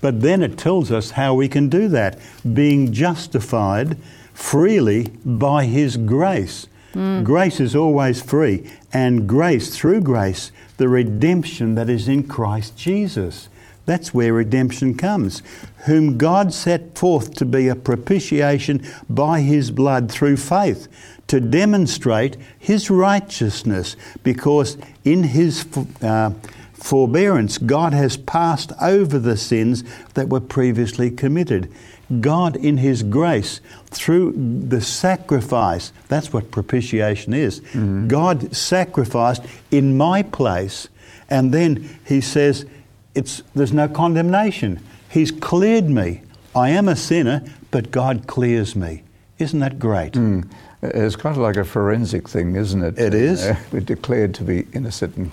But 0.00 0.22
then 0.22 0.42
it 0.42 0.56
tells 0.56 0.90
us 0.90 1.12
how 1.12 1.34
we 1.34 1.48
can 1.48 1.68
do 1.68 1.86
that 1.88 2.18
being 2.54 2.92
justified 2.92 3.96
freely 4.40 5.04
by 5.24 5.66
His 5.66 5.96
grace. 5.96 6.66
Grace 7.22 7.60
is 7.60 7.76
always 7.76 8.20
free, 8.20 8.68
and 8.92 9.28
grace, 9.28 9.76
through 9.76 10.00
grace, 10.00 10.50
the 10.76 10.88
redemption 10.88 11.76
that 11.76 11.88
is 11.88 12.08
in 12.08 12.24
Christ 12.24 12.76
Jesus. 12.76 13.48
That's 13.86 14.12
where 14.12 14.32
redemption 14.32 14.96
comes. 14.96 15.42
Whom 15.86 16.18
God 16.18 16.52
set 16.52 16.98
forth 16.98 17.34
to 17.34 17.44
be 17.44 17.68
a 17.68 17.76
propitiation 17.76 18.84
by 19.08 19.40
his 19.42 19.70
blood 19.70 20.10
through 20.10 20.38
faith, 20.38 20.88
to 21.28 21.38
demonstrate 21.38 22.36
his 22.58 22.90
righteousness, 22.90 23.94
because 24.24 24.78
in 25.04 25.22
his 25.22 25.64
uh, 26.02 26.32
forbearance, 26.72 27.58
God 27.58 27.92
has 27.92 28.16
passed 28.16 28.72
over 28.80 29.18
the 29.18 29.36
sins 29.36 29.84
that 30.14 30.28
were 30.28 30.40
previously 30.40 31.10
committed. 31.10 31.72
God, 32.20 32.56
in 32.56 32.78
His 32.78 33.02
grace, 33.02 33.60
through 33.86 34.32
the 34.68 34.80
sacrifice, 34.80 35.92
that's 36.08 36.32
what 36.32 36.50
propitiation 36.50 37.34
is. 37.34 37.60
God 38.08 38.54
sacrificed 38.54 39.42
in 39.70 39.96
my 39.96 40.22
place, 40.22 40.88
and 41.28 41.52
then 41.52 41.98
He 42.04 42.20
says, 42.20 42.66
it's, 43.14 43.42
there's 43.54 43.72
no 43.72 43.88
condemnation. 43.88 44.80
He's 45.08 45.30
cleared 45.30 45.88
me. 45.90 46.22
I 46.54 46.70
am 46.70 46.88
a 46.88 46.96
sinner, 46.96 47.42
but 47.70 47.90
God 47.90 48.26
clears 48.26 48.74
me. 48.74 49.02
Isn't 49.38 49.60
that 49.60 49.78
great? 49.78 50.12
Mm. 50.14 50.50
It's 50.82 51.16
kind 51.16 51.36
of 51.36 51.42
like 51.42 51.56
a 51.56 51.64
forensic 51.64 52.28
thing, 52.28 52.56
isn't 52.56 52.82
it? 52.82 52.98
It 52.98 53.14
is. 53.14 53.46
Uh, 53.46 53.56
we're 53.72 53.80
declared 53.96 54.34
to 54.34 54.44
be 54.44 54.66
innocent, 54.72 55.16
and 55.16 55.30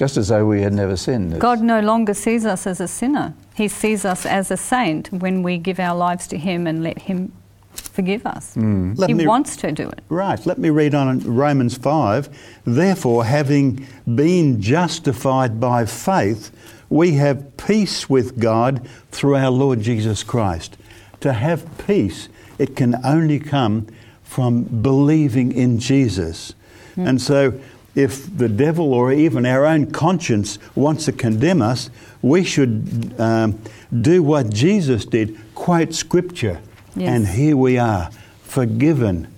just 0.00 0.16
as 0.16 0.28
though 0.28 0.46
we 0.46 0.62
had 0.62 0.72
never 0.72 0.96
sinned. 0.96 1.26
It's- 1.26 1.42
God 1.42 1.60
no 1.60 1.78
longer 1.80 2.14
sees 2.14 2.46
us 2.46 2.66
as 2.66 2.80
a 2.80 2.88
sinner. 2.88 3.34
He 3.52 3.68
sees 3.68 4.06
us 4.06 4.24
as 4.24 4.50
a 4.50 4.56
saint 4.56 5.12
when 5.12 5.42
we 5.42 5.58
give 5.58 5.78
our 5.78 5.94
lives 5.94 6.26
to 6.28 6.38
Him 6.38 6.66
and 6.66 6.82
let 6.82 7.00
Him 7.02 7.32
forgive 7.74 8.24
us. 8.24 8.54
Hmm. 8.54 8.94
Let 8.96 9.10
he 9.10 9.14
me- 9.14 9.26
wants 9.26 9.56
to 9.56 9.70
do 9.72 9.90
it. 9.90 10.00
Right, 10.08 10.40
let 10.46 10.56
me 10.56 10.70
read 10.70 10.94
on 10.94 11.08
in 11.10 11.34
Romans 11.36 11.76
5. 11.76 12.30
Therefore, 12.64 13.26
having 13.26 13.86
been 14.06 14.62
justified 14.62 15.60
by 15.60 15.84
faith, 15.84 16.50
we 16.88 17.16
have 17.16 17.58
peace 17.58 18.08
with 18.08 18.38
God 18.40 18.80
through 19.12 19.36
our 19.36 19.50
Lord 19.50 19.82
Jesus 19.82 20.22
Christ. 20.22 20.78
To 21.20 21.34
have 21.34 21.66
peace, 21.86 22.30
it 22.58 22.74
can 22.74 22.96
only 23.04 23.38
come 23.38 23.86
from 24.22 24.62
believing 24.62 25.52
in 25.52 25.78
Jesus. 25.78 26.54
Hmm. 26.94 27.06
And 27.06 27.20
so, 27.20 27.52
if 27.94 28.36
the 28.36 28.48
devil 28.48 28.92
or 28.94 29.12
even 29.12 29.44
our 29.46 29.66
own 29.66 29.90
conscience 29.90 30.58
wants 30.74 31.04
to 31.06 31.12
condemn 31.12 31.60
us, 31.62 31.90
we 32.22 32.44
should 32.44 33.14
um, 33.18 33.60
do 34.00 34.22
what 34.22 34.50
Jesus 34.52 35.04
did 35.04 35.38
quote 35.54 35.94
scripture. 35.94 36.60
Yes. 36.96 37.08
And 37.08 37.26
here 37.28 37.56
we 37.56 37.78
are, 37.78 38.10
forgiven, 38.42 39.32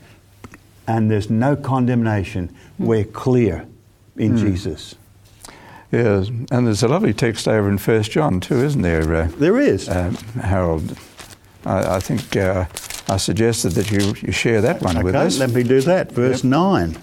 and 0.86 1.10
there's 1.10 1.30
no 1.30 1.54
condemnation. 1.56 2.54
We're 2.78 3.04
clear 3.04 3.66
in 4.16 4.36
Jesus. 4.36 4.94
Yes, 5.90 6.28
and 6.50 6.66
there's 6.66 6.82
a 6.82 6.88
lovely 6.88 7.12
text 7.12 7.46
over 7.46 7.68
in 7.68 7.76
First 7.78 8.10
John 8.10 8.40
too, 8.40 8.56
isn't 8.64 8.80
there, 8.82 9.14
uh, 9.14 9.28
There 9.36 9.58
is. 9.58 9.88
uh, 9.88 10.10
Harold? 10.40 10.96
I, 11.66 11.96
I 11.96 12.00
think 12.00 12.34
uh, 12.34 12.64
I 13.08 13.16
suggested 13.18 13.72
that 13.72 13.90
you, 13.90 14.14
you 14.26 14.32
share 14.32 14.62
that 14.62 14.80
one 14.80 15.02
with 15.02 15.14
okay, 15.14 15.26
us. 15.26 15.38
let 15.38 15.50
me 15.50 15.62
do 15.62 15.80
that. 15.82 16.10
Verse 16.12 16.42
9. 16.42 16.96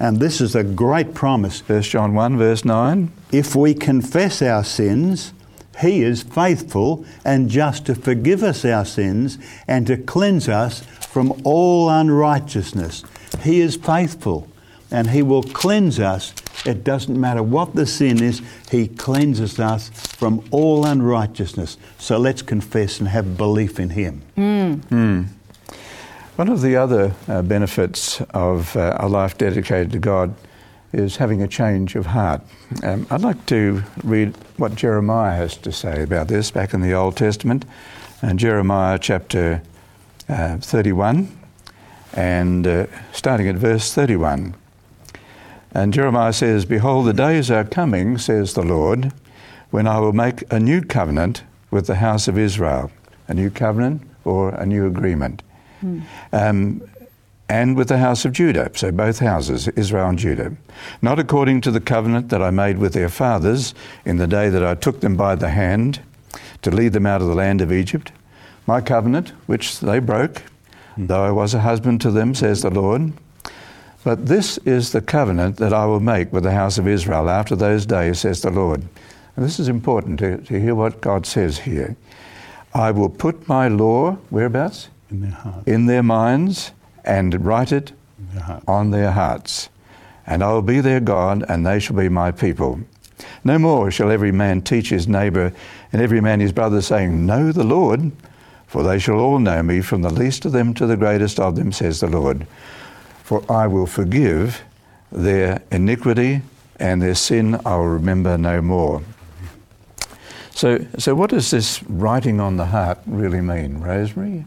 And 0.00 0.18
this 0.18 0.40
is 0.40 0.54
a 0.54 0.64
great 0.64 1.14
promise. 1.14 1.60
First 1.60 1.90
John 1.90 2.14
one 2.14 2.36
verse 2.36 2.64
nine. 2.64 3.12
If 3.32 3.54
we 3.54 3.74
confess 3.74 4.42
our 4.42 4.64
sins, 4.64 5.32
he 5.80 6.02
is 6.02 6.22
faithful 6.22 7.04
and 7.24 7.48
just 7.48 7.86
to 7.86 7.94
forgive 7.94 8.42
us 8.42 8.64
our 8.64 8.84
sins 8.84 9.38
and 9.66 9.86
to 9.86 9.96
cleanse 9.96 10.48
us 10.48 10.80
from 10.80 11.40
all 11.44 11.88
unrighteousness. 11.90 13.04
He 13.42 13.60
is 13.60 13.76
faithful 13.76 14.48
and 14.90 15.10
he 15.10 15.22
will 15.22 15.42
cleanse 15.42 15.98
us. 15.98 16.32
It 16.64 16.84
doesn't 16.84 17.20
matter 17.20 17.42
what 17.42 17.74
the 17.74 17.86
sin 17.86 18.22
is, 18.22 18.40
he 18.70 18.88
cleanses 18.88 19.58
us 19.58 19.88
from 19.88 20.44
all 20.50 20.86
unrighteousness. 20.86 21.76
So 21.98 22.18
let's 22.18 22.42
confess 22.42 23.00
and 23.00 23.08
have 23.08 23.36
belief 23.36 23.80
in 23.80 23.90
him. 23.90 24.22
Hmm. 24.36 24.74
Hmm. 24.74 25.22
One 26.36 26.48
of 26.48 26.62
the 26.62 26.74
other 26.74 27.14
uh, 27.28 27.42
benefits 27.42 28.20
of 28.30 28.76
uh, 28.76 28.96
a 28.98 29.06
life 29.06 29.38
dedicated 29.38 29.92
to 29.92 30.00
God 30.00 30.34
is 30.92 31.18
having 31.18 31.40
a 31.40 31.46
change 31.46 31.94
of 31.94 32.06
heart. 32.06 32.40
Um, 32.82 33.06
I'd 33.08 33.20
like 33.20 33.46
to 33.46 33.84
read 34.02 34.34
what 34.56 34.74
Jeremiah 34.74 35.36
has 35.36 35.56
to 35.58 35.70
say 35.70 36.02
about 36.02 36.26
this 36.26 36.50
back 36.50 36.74
in 36.74 36.80
the 36.80 36.92
Old 36.92 37.16
Testament, 37.16 37.64
and 38.20 38.40
Jeremiah 38.40 38.98
chapter 38.98 39.62
uh, 40.28 40.56
31, 40.58 41.38
and 42.14 42.66
uh, 42.66 42.86
starting 43.12 43.46
at 43.46 43.54
verse 43.54 43.94
31. 43.94 44.56
And 45.72 45.92
Jeremiah 45.92 46.32
says, 46.32 46.64
Behold, 46.64 47.06
the 47.06 47.12
days 47.12 47.48
are 47.48 47.62
coming, 47.62 48.18
says 48.18 48.54
the 48.54 48.64
Lord, 48.64 49.12
when 49.70 49.86
I 49.86 50.00
will 50.00 50.12
make 50.12 50.42
a 50.52 50.58
new 50.58 50.80
covenant 50.80 51.44
with 51.70 51.86
the 51.86 51.96
house 51.96 52.26
of 52.26 52.36
Israel. 52.36 52.90
A 53.28 53.34
new 53.34 53.50
covenant 53.50 54.02
or 54.24 54.48
a 54.50 54.66
new 54.66 54.84
agreement. 54.84 55.40
Um, 56.32 56.82
and 57.48 57.76
with 57.76 57.88
the 57.88 57.98
house 57.98 58.24
of 58.24 58.32
Judah, 58.32 58.70
so 58.74 58.90
both 58.90 59.18
houses, 59.18 59.68
Israel 59.68 60.08
and 60.08 60.18
Judah, 60.18 60.56
not 61.02 61.18
according 61.18 61.60
to 61.62 61.70
the 61.70 61.80
covenant 61.80 62.30
that 62.30 62.42
I 62.42 62.50
made 62.50 62.78
with 62.78 62.94
their 62.94 63.10
fathers 63.10 63.74
in 64.04 64.16
the 64.16 64.26
day 64.26 64.48
that 64.48 64.64
I 64.64 64.74
took 64.74 65.00
them 65.00 65.16
by 65.16 65.34
the 65.34 65.50
hand 65.50 66.00
to 66.62 66.70
lead 66.70 66.94
them 66.94 67.06
out 67.06 67.20
of 67.20 67.28
the 67.28 67.34
land 67.34 67.60
of 67.60 67.70
Egypt, 67.70 68.12
my 68.66 68.80
covenant, 68.80 69.30
which 69.46 69.80
they 69.80 69.98
broke, 69.98 70.42
though 70.96 71.24
I 71.24 71.30
was 71.30 71.52
a 71.52 71.60
husband 71.60 72.00
to 72.00 72.10
them, 72.10 72.34
says 72.34 72.62
the 72.62 72.70
Lord. 72.70 73.12
But 74.04 74.26
this 74.26 74.58
is 74.58 74.92
the 74.92 75.00
covenant 75.02 75.58
that 75.58 75.72
I 75.72 75.84
will 75.86 76.00
make 76.00 76.32
with 76.32 76.44
the 76.44 76.52
house 76.52 76.78
of 76.78 76.88
Israel 76.88 77.28
after 77.28 77.54
those 77.54 77.84
days, 77.84 78.20
says 78.20 78.40
the 78.40 78.50
Lord. 78.50 78.82
And 79.36 79.44
this 79.44 79.58
is 79.58 79.68
important 79.68 80.18
to, 80.20 80.38
to 80.38 80.60
hear 80.60 80.74
what 80.74 81.00
God 81.00 81.26
says 81.26 81.58
here. 81.58 81.96
I 82.72 82.90
will 82.90 83.08
put 83.08 83.48
my 83.48 83.68
law, 83.68 84.12
whereabouts? 84.30 84.88
In 85.14 85.20
their 85.20 85.30
heart. 85.30 85.68
In 85.68 85.86
their 85.86 86.02
minds 86.02 86.72
and 87.04 87.44
write 87.44 87.70
it 87.70 87.92
their 88.32 88.60
on 88.66 88.90
their 88.90 89.12
hearts. 89.12 89.68
And 90.26 90.42
I 90.42 90.52
will 90.52 90.62
be 90.62 90.80
their 90.80 90.98
God, 90.98 91.44
and 91.48 91.64
they 91.64 91.78
shall 91.78 91.94
be 91.94 92.08
my 92.08 92.32
people. 92.32 92.80
No 93.44 93.56
more 93.56 93.92
shall 93.92 94.10
every 94.10 94.32
man 94.32 94.60
teach 94.62 94.88
his 94.88 95.06
neighbour 95.06 95.52
and 95.92 96.02
every 96.02 96.20
man 96.20 96.40
his 96.40 96.50
brother, 96.50 96.82
saying, 96.82 97.26
Know 97.26 97.52
the 97.52 97.62
Lord, 97.62 98.10
for 98.66 98.82
they 98.82 98.98
shall 98.98 99.20
all 99.20 99.38
know 99.38 99.62
me, 99.62 99.82
from 99.82 100.02
the 100.02 100.12
least 100.12 100.46
of 100.46 100.52
them 100.52 100.74
to 100.74 100.86
the 100.86 100.96
greatest 100.96 101.38
of 101.38 101.54
them, 101.54 101.70
says 101.70 102.00
the 102.00 102.08
Lord. 102.08 102.48
For 103.22 103.44
I 103.48 103.68
will 103.68 103.86
forgive 103.86 104.62
their 105.12 105.62
iniquity, 105.70 106.42
and 106.80 107.00
their 107.00 107.14
sin 107.14 107.60
I 107.64 107.76
will 107.76 107.86
remember 107.86 108.36
no 108.36 108.60
more. 108.60 109.02
So, 110.50 110.84
so 110.98 111.14
what 111.14 111.30
does 111.30 111.52
this 111.52 111.84
writing 111.84 112.40
on 112.40 112.56
the 112.56 112.66
heart 112.66 112.98
really 113.06 113.40
mean, 113.40 113.78
Rosemary? 113.78 114.46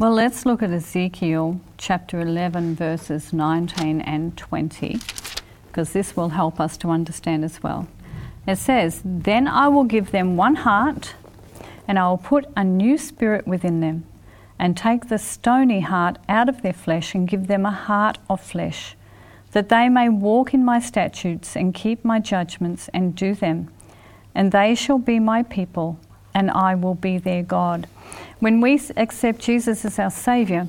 Well, 0.00 0.12
let's 0.12 0.46
look 0.46 0.62
at 0.62 0.70
Ezekiel 0.70 1.60
chapter 1.76 2.20
11, 2.20 2.74
verses 2.74 3.34
19 3.34 4.00
and 4.00 4.34
20, 4.34 4.98
because 5.66 5.92
this 5.92 6.16
will 6.16 6.30
help 6.30 6.58
us 6.58 6.78
to 6.78 6.88
understand 6.90 7.44
as 7.44 7.62
well. 7.62 7.86
It 8.46 8.56
says, 8.56 9.02
Then 9.04 9.46
I 9.46 9.68
will 9.68 9.84
give 9.84 10.10
them 10.10 10.38
one 10.38 10.54
heart, 10.54 11.14
and 11.86 11.98
I 11.98 12.08
will 12.08 12.16
put 12.16 12.46
a 12.56 12.64
new 12.64 12.96
spirit 12.96 13.46
within 13.46 13.80
them, 13.80 14.06
and 14.58 14.74
take 14.74 15.08
the 15.08 15.18
stony 15.18 15.80
heart 15.80 16.16
out 16.30 16.48
of 16.48 16.62
their 16.62 16.72
flesh, 16.72 17.14
and 17.14 17.28
give 17.28 17.46
them 17.46 17.66
a 17.66 17.70
heart 17.70 18.16
of 18.30 18.40
flesh, 18.40 18.96
that 19.52 19.68
they 19.68 19.90
may 19.90 20.08
walk 20.08 20.54
in 20.54 20.64
my 20.64 20.78
statutes, 20.80 21.56
and 21.56 21.74
keep 21.74 22.04
my 22.04 22.18
judgments, 22.18 22.88
and 22.94 23.14
do 23.14 23.34
them. 23.34 23.68
And 24.34 24.50
they 24.50 24.74
shall 24.74 24.98
be 24.98 25.18
my 25.18 25.42
people, 25.42 25.98
and 26.34 26.50
I 26.50 26.74
will 26.74 26.94
be 26.94 27.18
their 27.18 27.42
God. 27.42 27.88
When 28.38 28.60
we 28.60 28.80
accept 28.96 29.40
Jesus 29.40 29.84
as 29.84 29.98
our 29.98 30.10
Saviour, 30.10 30.68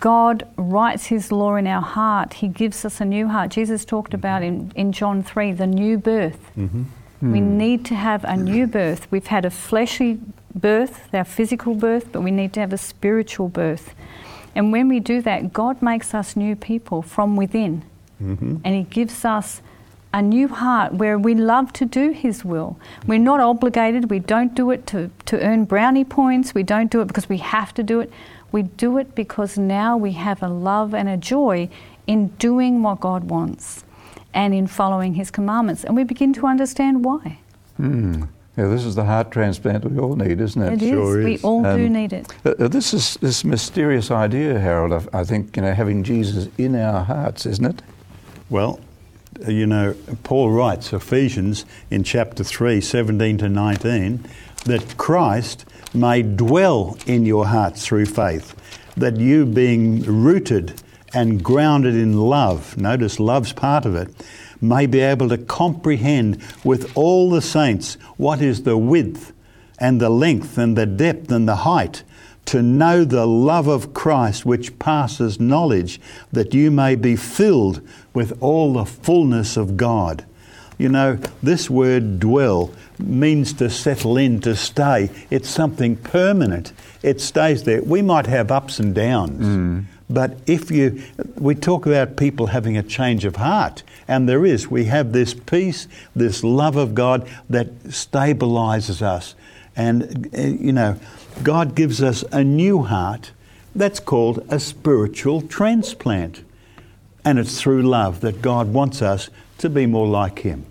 God 0.00 0.46
writes 0.56 1.06
His 1.06 1.32
law 1.32 1.56
in 1.56 1.66
our 1.66 1.82
heart. 1.82 2.34
He 2.34 2.48
gives 2.48 2.84
us 2.84 3.00
a 3.00 3.04
new 3.04 3.28
heart. 3.28 3.50
Jesus 3.50 3.84
talked 3.84 4.14
about 4.14 4.42
in, 4.42 4.72
in 4.76 4.92
John 4.92 5.22
3 5.22 5.52
the 5.52 5.66
new 5.66 5.98
birth. 5.98 6.50
Mm-hmm. 6.56 6.84
We 7.20 7.40
hmm. 7.40 7.58
need 7.58 7.84
to 7.86 7.96
have 7.96 8.24
a 8.24 8.36
new 8.36 8.66
birth. 8.66 9.10
We've 9.10 9.26
had 9.26 9.44
a 9.44 9.50
fleshy 9.50 10.20
birth, 10.54 11.12
our 11.12 11.24
physical 11.24 11.74
birth, 11.74 12.12
but 12.12 12.20
we 12.20 12.30
need 12.30 12.52
to 12.52 12.60
have 12.60 12.72
a 12.72 12.78
spiritual 12.78 13.48
birth. 13.48 13.94
And 14.54 14.72
when 14.72 14.88
we 14.88 15.00
do 15.00 15.20
that, 15.22 15.52
God 15.52 15.82
makes 15.82 16.14
us 16.14 16.36
new 16.36 16.54
people 16.54 17.02
from 17.02 17.36
within. 17.36 17.84
Mm-hmm. 18.22 18.58
And 18.64 18.74
He 18.74 18.82
gives 18.84 19.24
us 19.24 19.62
a 20.12 20.22
new 20.22 20.48
heart 20.48 20.94
where 20.94 21.18
we 21.18 21.34
love 21.34 21.72
to 21.74 21.84
do 21.84 22.10
His 22.10 22.44
will. 22.44 22.78
We're 23.06 23.18
not 23.18 23.40
obligated. 23.40 24.10
We 24.10 24.18
don't 24.20 24.54
do 24.54 24.70
it 24.70 24.86
to, 24.88 25.10
to 25.26 25.40
earn 25.40 25.64
brownie 25.64 26.04
points. 26.04 26.54
We 26.54 26.62
don't 26.62 26.90
do 26.90 27.00
it 27.00 27.06
because 27.06 27.28
we 27.28 27.38
have 27.38 27.74
to 27.74 27.82
do 27.82 28.00
it. 28.00 28.10
We 28.50 28.62
do 28.62 28.96
it 28.98 29.14
because 29.14 29.58
now 29.58 29.96
we 29.96 30.12
have 30.12 30.42
a 30.42 30.48
love 30.48 30.94
and 30.94 31.08
a 31.08 31.16
joy 31.18 31.68
in 32.06 32.28
doing 32.38 32.82
what 32.82 33.00
God 33.00 33.24
wants 33.24 33.84
and 34.32 34.54
in 34.54 34.66
following 34.66 35.14
His 35.14 35.30
commandments. 35.30 35.84
And 35.84 35.94
we 35.94 36.04
begin 36.04 36.32
to 36.34 36.46
understand 36.46 37.04
why. 37.04 37.38
Hmm. 37.76 38.24
Yeah, 38.56 38.66
this 38.66 38.84
is 38.84 38.96
the 38.96 39.04
heart 39.04 39.30
transplant 39.30 39.84
we 39.84 39.98
all 40.00 40.16
need, 40.16 40.40
isn't 40.40 40.60
it? 40.60 40.72
It 40.72 40.82
is. 40.82 40.88
sure 40.88 41.22
We 41.22 41.34
is. 41.34 41.44
all 41.44 41.62
do 41.62 41.68
Um, 41.86 41.92
need 41.92 42.12
it. 42.12 42.26
Uh, 42.44 42.54
uh, 42.58 42.66
this 42.68 42.92
is 42.92 43.16
this 43.20 43.44
mysterious 43.44 44.10
idea, 44.10 44.58
Harold. 44.58 45.08
I 45.12 45.22
think 45.22 45.54
you 45.56 45.62
know 45.62 45.72
having 45.74 46.02
Jesus 46.02 46.48
in 46.58 46.74
our 46.74 47.04
hearts, 47.04 47.46
isn't 47.46 47.64
it? 47.64 47.82
Well, 48.50 48.80
Uh, 49.46 49.50
you 49.50 49.66
know, 49.66 49.94
Paul 50.22 50.50
writes, 50.50 50.92
Ephesians 50.92 51.64
in 51.90 52.04
chapter 52.04 52.44
3, 52.44 52.80
17 52.80 53.38
to 53.38 53.48
19, 53.48 54.24
that 54.64 54.96
Christ 54.96 55.64
may 55.94 56.22
dwell 56.22 56.96
in 57.06 57.24
your 57.24 57.46
hearts 57.46 57.86
through 57.86 58.06
faith, 58.06 58.54
that 58.96 59.16
you 59.16 59.46
being 59.46 60.02
rooted 60.02 60.80
and 61.14 61.42
grounded 61.42 61.94
in 61.94 62.18
love, 62.18 62.76
notice 62.76 63.18
love's 63.18 63.52
part 63.52 63.86
of 63.86 63.94
it, 63.94 64.14
may 64.60 64.86
be 64.86 65.00
able 65.00 65.28
to 65.28 65.38
comprehend 65.38 66.42
with 66.64 66.96
all 66.96 67.30
the 67.30 67.40
saints 67.40 67.94
what 68.16 68.42
is 68.42 68.64
the 68.64 68.76
width 68.76 69.32
and 69.78 70.00
the 70.00 70.10
length 70.10 70.58
and 70.58 70.76
the 70.76 70.86
depth 70.86 71.30
and 71.30 71.48
the 71.48 71.56
height 71.56 72.02
to 72.48 72.62
know 72.62 73.04
the 73.04 73.26
love 73.26 73.68
of 73.68 73.92
Christ 73.92 74.46
which 74.46 74.78
passes 74.78 75.38
knowledge, 75.38 76.00
that 76.32 76.54
you 76.54 76.70
may 76.70 76.94
be 76.94 77.14
filled 77.14 77.86
with 78.14 78.36
all 78.42 78.72
the 78.72 78.86
fullness 78.86 79.58
of 79.58 79.76
God. 79.76 80.24
You 80.78 80.88
know, 80.88 81.18
this 81.42 81.68
word 81.68 82.20
dwell 82.20 82.70
means 82.98 83.52
to 83.54 83.68
settle 83.68 84.16
in, 84.16 84.40
to 84.40 84.56
stay. 84.56 85.10
It's 85.28 85.48
something 85.50 85.96
permanent. 85.96 86.72
It 87.02 87.20
stays 87.20 87.64
there. 87.64 87.82
We 87.82 88.00
might 88.00 88.26
have 88.26 88.50
ups 88.50 88.78
and 88.78 88.94
downs, 88.94 89.86
but 90.08 90.38
if 90.46 90.70
you, 90.70 91.02
we 91.34 91.54
talk 91.54 91.84
about 91.84 92.16
people 92.16 92.46
having 92.46 92.78
a 92.78 92.82
change 92.82 93.26
of 93.26 93.36
heart, 93.36 93.82
and 94.06 94.26
there 94.26 94.46
is. 94.46 94.70
We 94.70 94.86
have 94.86 95.12
this 95.12 95.34
peace, 95.34 95.86
this 96.16 96.42
love 96.42 96.76
of 96.76 96.94
God 96.94 97.28
that 97.50 97.84
stabilizes 97.84 99.02
us. 99.02 99.34
And, 99.76 100.30
uh, 100.36 100.40
you 100.40 100.72
know, 100.72 100.98
God 101.42 101.74
gives 101.74 102.02
us 102.02 102.22
a 102.32 102.42
new 102.42 102.82
heart 102.82 103.32
that's 103.74 104.00
called 104.00 104.44
a 104.48 104.58
spiritual 104.58 105.42
transplant. 105.42 106.42
And 107.24 107.38
it's 107.38 107.60
through 107.60 107.82
love 107.82 108.20
that 108.20 108.42
God 108.42 108.72
wants 108.72 109.02
us 109.02 109.30
to 109.58 109.68
be 109.68 109.86
more 109.86 110.06
like 110.06 110.40
Him. 110.40 110.66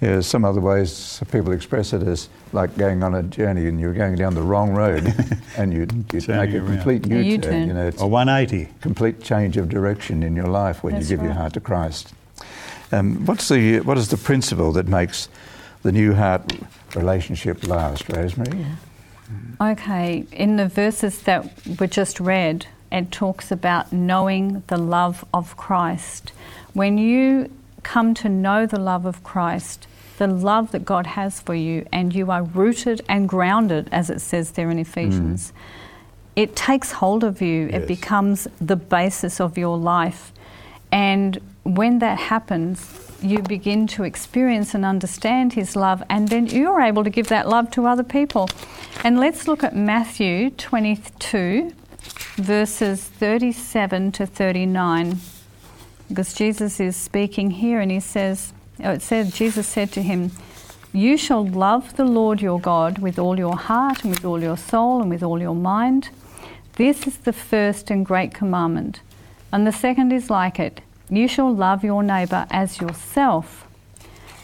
Yeah, 0.00 0.20
some 0.20 0.44
other 0.44 0.60
ways 0.60 1.22
people 1.32 1.52
express 1.52 1.92
it 1.92 2.02
as 2.02 2.28
like 2.52 2.76
going 2.76 3.02
on 3.02 3.14
a 3.14 3.22
journey 3.22 3.66
and 3.66 3.80
you're 3.80 3.94
going 3.94 4.14
down 4.16 4.34
the 4.34 4.42
wrong 4.42 4.74
road, 4.74 5.14
and 5.56 5.72
you 5.72 5.86
you 6.12 6.20
make 6.28 6.50
a 6.52 6.60
complete 6.60 7.06
A 7.06 7.08
U-turn. 7.08 7.24
U-turn. 7.24 7.68
You 7.68 7.74
know, 7.74 7.86
it's 7.86 8.02
A 8.02 8.06
180. 8.06 8.72
complete 8.80 9.22
change 9.22 9.56
of 9.56 9.68
direction 9.70 10.22
in 10.22 10.36
your 10.36 10.48
life 10.48 10.82
when 10.82 10.94
That's 10.94 11.10
you 11.10 11.16
give 11.16 11.24
your 11.24 11.32
heart 11.32 11.54
to 11.54 11.60
Christ. 11.60 12.12
Um, 12.92 13.24
what's 13.24 13.48
the 13.48 13.80
what 13.80 13.96
is 13.96 14.08
the 14.08 14.18
principle 14.18 14.70
that 14.72 14.86
makes 14.86 15.28
the 15.82 15.92
new 15.92 16.12
heart 16.14 16.52
relationship 16.94 17.66
last, 17.66 18.08
Rosemary? 18.10 18.66
Okay, 19.60 20.26
in 20.32 20.56
the 20.56 20.68
verses 20.68 21.22
that 21.22 21.48
were 21.80 21.86
just 21.86 22.20
read, 22.20 22.66
it 22.92 23.10
talks 23.10 23.50
about 23.50 23.92
knowing 23.92 24.62
the 24.66 24.76
love 24.76 25.24
of 25.32 25.56
Christ. 25.56 26.32
When 26.74 26.98
you 26.98 27.50
come 27.82 28.12
to 28.14 28.28
know 28.28 28.66
the 28.66 28.78
love 28.78 29.06
of 29.06 29.24
Christ, 29.24 29.86
the 30.18 30.26
love 30.26 30.72
that 30.72 30.84
God 30.84 31.06
has 31.06 31.40
for 31.40 31.54
you, 31.54 31.86
and 31.92 32.14
you 32.14 32.30
are 32.30 32.42
rooted 32.42 33.02
and 33.08 33.28
grounded, 33.28 33.88
as 33.92 34.10
it 34.10 34.20
says 34.20 34.52
there 34.52 34.70
in 34.70 34.78
Ephesians, 34.78 35.48
mm-hmm. 35.48 36.32
it 36.36 36.56
takes 36.56 36.92
hold 36.92 37.24
of 37.24 37.40
you. 37.40 37.66
Yes. 37.66 37.82
It 37.82 37.88
becomes 37.88 38.48
the 38.60 38.76
basis 38.76 39.40
of 39.40 39.56
your 39.56 39.78
life. 39.78 40.32
And 40.92 41.40
when 41.64 41.98
that 42.00 42.18
happens, 42.18 43.05
you 43.22 43.42
begin 43.42 43.86
to 43.88 44.04
experience 44.04 44.74
and 44.74 44.84
understand 44.84 45.54
His 45.54 45.76
love, 45.76 46.02
and 46.08 46.28
then 46.28 46.46
you're 46.46 46.80
able 46.80 47.04
to 47.04 47.10
give 47.10 47.28
that 47.28 47.48
love 47.48 47.70
to 47.72 47.86
other 47.86 48.02
people. 48.02 48.48
And 49.04 49.18
let's 49.18 49.48
look 49.48 49.64
at 49.64 49.74
Matthew 49.74 50.50
22, 50.50 51.72
verses 52.36 53.04
37 53.04 54.12
to 54.12 54.26
39, 54.26 55.18
because 56.08 56.34
Jesus 56.34 56.78
is 56.80 56.96
speaking 56.96 57.52
here, 57.52 57.80
and 57.80 57.90
He 57.90 58.00
says, 58.00 58.52
oh, 58.84 58.92
it 58.92 59.02
said, 59.02 59.32
Jesus 59.32 59.66
said 59.66 59.92
to 59.92 60.02
him, 60.02 60.30
You 60.92 61.16
shall 61.16 61.46
love 61.46 61.96
the 61.96 62.04
Lord 62.04 62.40
your 62.40 62.60
God 62.60 62.98
with 62.98 63.18
all 63.18 63.38
your 63.38 63.56
heart, 63.56 64.04
and 64.04 64.12
with 64.12 64.24
all 64.24 64.42
your 64.42 64.56
soul, 64.56 65.00
and 65.00 65.10
with 65.10 65.22
all 65.22 65.40
your 65.40 65.54
mind. 65.54 66.10
This 66.74 67.06
is 67.06 67.16
the 67.18 67.32
first 67.32 67.90
and 67.90 68.04
great 68.04 68.34
commandment. 68.34 69.00
And 69.52 69.66
the 69.66 69.72
second 69.72 70.12
is 70.12 70.28
like 70.28 70.60
it 70.60 70.82
you 71.08 71.28
shall 71.28 71.54
love 71.54 71.84
your 71.84 72.02
neighbour 72.02 72.46
as 72.50 72.80
yourself. 72.80 73.66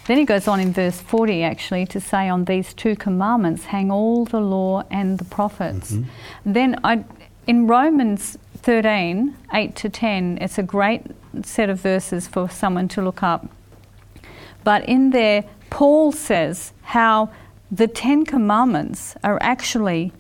Then 0.07 0.19
he 0.19 0.25
goes 0.25 0.49
on 0.49 0.59
in 0.59 0.73
verse 0.73 1.01
40 1.01 1.43
actually 1.43 1.87
to 1.87 2.01
say, 2.01 2.29
On 2.29 2.45
these 2.45 2.75
two 2.75 2.97
commandments 2.97 3.65
hang 3.67 3.91
all 3.91 4.25
the 4.25 4.41
law 4.41 4.85
and 4.91 5.19
the 5.19 5.25
prophets. 5.25 5.93
Mm-hmm. 5.93 6.53
Then 6.53 6.81
I, 6.85 7.05
in 7.47 7.67
Romans 7.67 8.37
13 8.59 9.37
8 9.53 9.77
to 9.77 9.89
10, 9.89 10.39
it's 10.41 10.59
a 10.59 10.63
great 10.63 11.03
set 11.43 11.71
of 11.71 11.81
verses 11.81 12.27
for 12.27 12.49
someone 12.49 12.89
to 12.89 13.03
look 13.03 13.23
up. 13.23 13.49
But 14.65 14.89
in 14.89 15.11
there, 15.11 15.45
Paul 15.71 16.13
says 16.13 16.73
how 16.83 17.31
the 17.71 17.89
Ten 17.89 18.25
Commandments 18.25 19.17
are 19.25 19.39
actually 19.41 20.13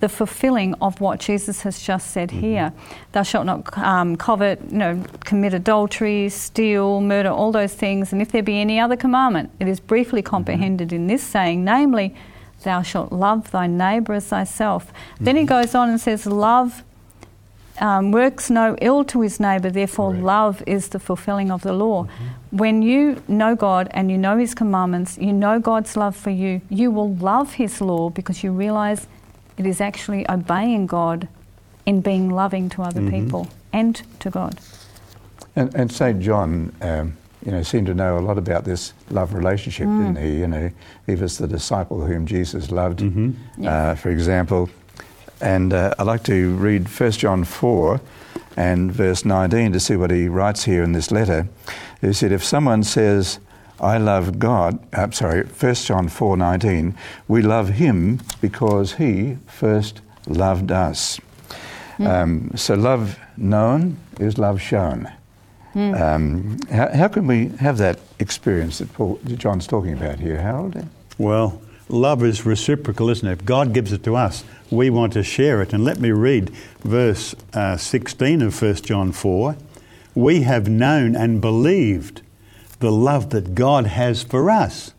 the 0.00 0.08
fulfilling 0.08 0.74
of 0.80 1.00
what 1.00 1.20
Jesus 1.20 1.62
has 1.62 1.82
just 1.82 2.10
said 2.10 2.30
here. 2.30 2.72
Thou 3.12 3.22
shalt 3.22 3.46
not 3.46 3.76
um, 3.78 4.16
covet, 4.16 4.60
you 4.70 4.78
know, 4.78 5.04
commit 5.24 5.54
adultery, 5.54 6.28
steal, 6.30 7.00
murder, 7.00 7.28
all 7.30 7.52
those 7.52 7.74
things. 7.74 8.12
And 8.12 8.20
if 8.20 8.32
there 8.32 8.42
be 8.42 8.60
any 8.60 8.80
other 8.80 8.96
commandment, 8.96 9.50
it 9.60 9.68
is 9.68 9.78
briefly 9.78 10.22
comprehended 10.22 10.92
in 10.92 11.06
this 11.06 11.22
saying, 11.22 11.64
namely, 11.64 12.14
thou 12.64 12.82
shalt 12.82 13.12
love 13.12 13.50
thy 13.50 13.66
neighbour 13.66 14.14
as 14.14 14.26
thyself. 14.26 14.92
Then 15.20 15.36
he 15.36 15.44
goes 15.44 15.74
on 15.74 15.90
and 15.90 16.00
says, 16.00 16.26
love 16.26 16.82
um, 17.80 18.12
works 18.12 18.50
no 18.50 18.76
ill 18.82 19.04
to 19.04 19.22
his 19.22 19.40
neighbour, 19.40 19.70
therefore 19.70 20.12
Right. 20.12 20.22
love 20.22 20.62
is 20.66 20.88
the 20.88 20.98
fulfilling 20.98 21.50
of 21.50 21.62
the 21.62 21.72
law. 21.72 22.06
When 22.50 22.82
you 22.82 23.22
know 23.26 23.56
God 23.56 23.88
and 23.92 24.10
you 24.10 24.18
know 24.18 24.36
his 24.36 24.54
commandments, 24.54 25.16
you 25.18 25.32
know 25.32 25.58
God's 25.58 25.96
love 25.96 26.14
for 26.14 26.30
you, 26.30 26.60
you 26.68 26.90
will 26.90 27.14
love 27.14 27.54
his 27.54 27.80
law 27.80 28.10
because 28.10 28.44
you 28.44 28.52
realise 28.52 29.06
it 29.56 29.66
is 29.66 29.80
actually 29.80 30.28
obeying 30.30 30.86
God 30.86 31.28
in 31.86 32.00
being 32.00 32.30
loving 32.30 32.68
to 32.70 32.82
other 32.82 33.08
people 33.10 33.48
and 33.72 34.02
to 34.20 34.30
God. 34.30 34.58
And, 35.56 35.74
and 35.74 35.90
St. 35.90 36.20
John, 36.20 36.74
um, 36.80 37.16
you 37.44 37.52
know, 37.52 37.62
seemed 37.62 37.86
to 37.86 37.94
know 37.94 38.18
a 38.18 38.20
lot 38.20 38.38
about 38.38 38.64
this 38.64 38.92
love 39.10 39.34
relationship, 39.34 39.86
didn't 39.86 40.16
he? 40.16 40.40
You 40.40 40.46
know, 40.46 40.70
he 41.06 41.14
was 41.14 41.38
the 41.38 41.48
disciple 41.48 42.04
whom 42.04 42.26
Jesus 42.26 42.70
loved, 42.70 43.02
uh, 43.64 43.94
for 43.94 44.10
example. 44.10 44.68
And 45.40 45.72
uh, 45.72 45.94
I'd 45.98 46.06
like 46.06 46.22
to 46.24 46.54
read 46.56 46.86
1 46.88 47.12
John 47.12 47.44
4 47.44 48.00
and 48.56 48.92
verse 48.92 49.24
19 49.24 49.72
to 49.72 49.80
see 49.80 49.96
what 49.96 50.10
he 50.10 50.28
writes 50.28 50.64
here 50.64 50.82
in 50.82 50.92
this 50.92 51.10
letter. 51.10 51.48
He 52.00 52.12
said, 52.12 52.30
If 52.30 52.44
someone 52.44 52.82
says, 52.82 53.38
I 53.80 53.96
love 53.96 54.38
God, 54.38 54.78
I'm 54.92 55.12
sorry, 55.12 55.44
1 55.44 55.74
John 55.74 56.08
4 56.08 56.36
19, 56.36 56.94
we 57.28 57.42
love 57.42 57.70
him 57.70 58.20
because 58.40 58.94
he 58.94 59.38
first 59.46 60.00
loved 60.26 60.70
us. 60.70 61.18
Um, 61.98 62.50
so 62.56 62.74
love 62.74 63.18
known 63.36 63.98
is 64.18 64.38
love 64.38 64.60
shown. 64.60 65.10
Um, 65.74 66.58
how, 66.70 66.88
how 66.92 67.08
can 67.08 67.26
we 67.26 67.48
have 67.58 67.78
that 67.78 67.98
experience 68.18 68.78
that 68.78 68.92
Paul, 68.92 69.20
that 69.24 69.38
John's 69.38 69.66
talking 69.66 69.92
about 69.92 70.18
here, 70.18 70.40
Harold? 70.40 70.74
Well, 71.18 71.60
love 71.88 72.24
is 72.24 72.44
reciprocal, 72.44 73.08
isn't 73.08 73.26
it? 73.26 73.32
If 73.32 73.44
God 73.44 73.72
gives 73.72 73.92
it 73.92 74.02
to 74.04 74.16
us, 74.16 74.44
we 74.70 74.90
want 74.90 75.12
to 75.12 75.22
share 75.22 75.62
it. 75.62 75.72
And 75.72 75.84
let 75.84 76.00
me 76.00 76.10
read 76.10 76.50
verse 76.80 77.34
uh, 77.52 77.76
16 77.76 78.42
of 78.42 78.60
1 78.60 78.74
John 78.76 79.12
4. 79.12 79.56
We 80.14 80.42
have 80.42 80.68
known 80.68 81.14
and 81.14 81.40
believed 81.40 82.22
the 82.80 82.90
love 82.90 83.30
that 83.30 83.54
God 83.54 83.86
has 83.86 84.22
for 84.22 84.50
us. 84.50 84.92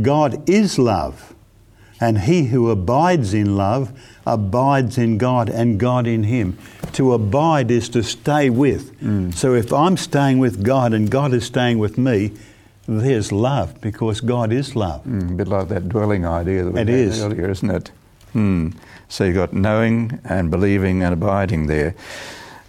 God 0.00 0.48
is 0.48 0.78
love, 0.78 1.34
and 2.00 2.20
he 2.20 2.46
who 2.46 2.70
abides 2.70 3.32
in 3.34 3.56
love 3.56 3.92
abides 4.26 4.98
in 4.98 5.18
God 5.18 5.48
and 5.48 5.78
God 5.78 6.06
in 6.06 6.24
him. 6.24 6.56
To 6.94 7.12
abide 7.12 7.70
is 7.70 7.88
to 7.90 8.02
stay 8.02 8.50
with. 8.50 8.92
So 9.36 9.54
if 9.54 9.72
I'm 9.72 9.96
staying 9.96 10.38
with 10.38 10.64
God 10.64 10.92
and 10.92 11.10
God 11.10 11.32
is 11.34 11.44
staying 11.44 11.78
with 11.78 11.98
me, 11.98 12.32
there's 12.86 13.32
love 13.32 13.80
because 13.80 14.20
God 14.20 14.52
is 14.52 14.74
love. 14.76 15.04
Mm, 15.04 15.30
a 15.30 15.34
bit 15.34 15.48
like 15.48 15.68
that 15.68 15.88
dwelling 15.88 16.26
idea 16.26 16.64
that 16.64 16.72
we 16.72 16.80
It 16.80 16.88
had 16.88 16.98
is. 16.98 17.22
earlier, 17.22 17.50
isn't 17.50 17.70
it? 17.70 17.90
Hmm. 18.32 18.70
So 19.08 19.24
you've 19.24 19.36
got 19.36 19.52
knowing 19.52 20.18
and 20.24 20.50
believing 20.50 21.02
and 21.02 21.14
abiding 21.14 21.66
there. 21.66 21.94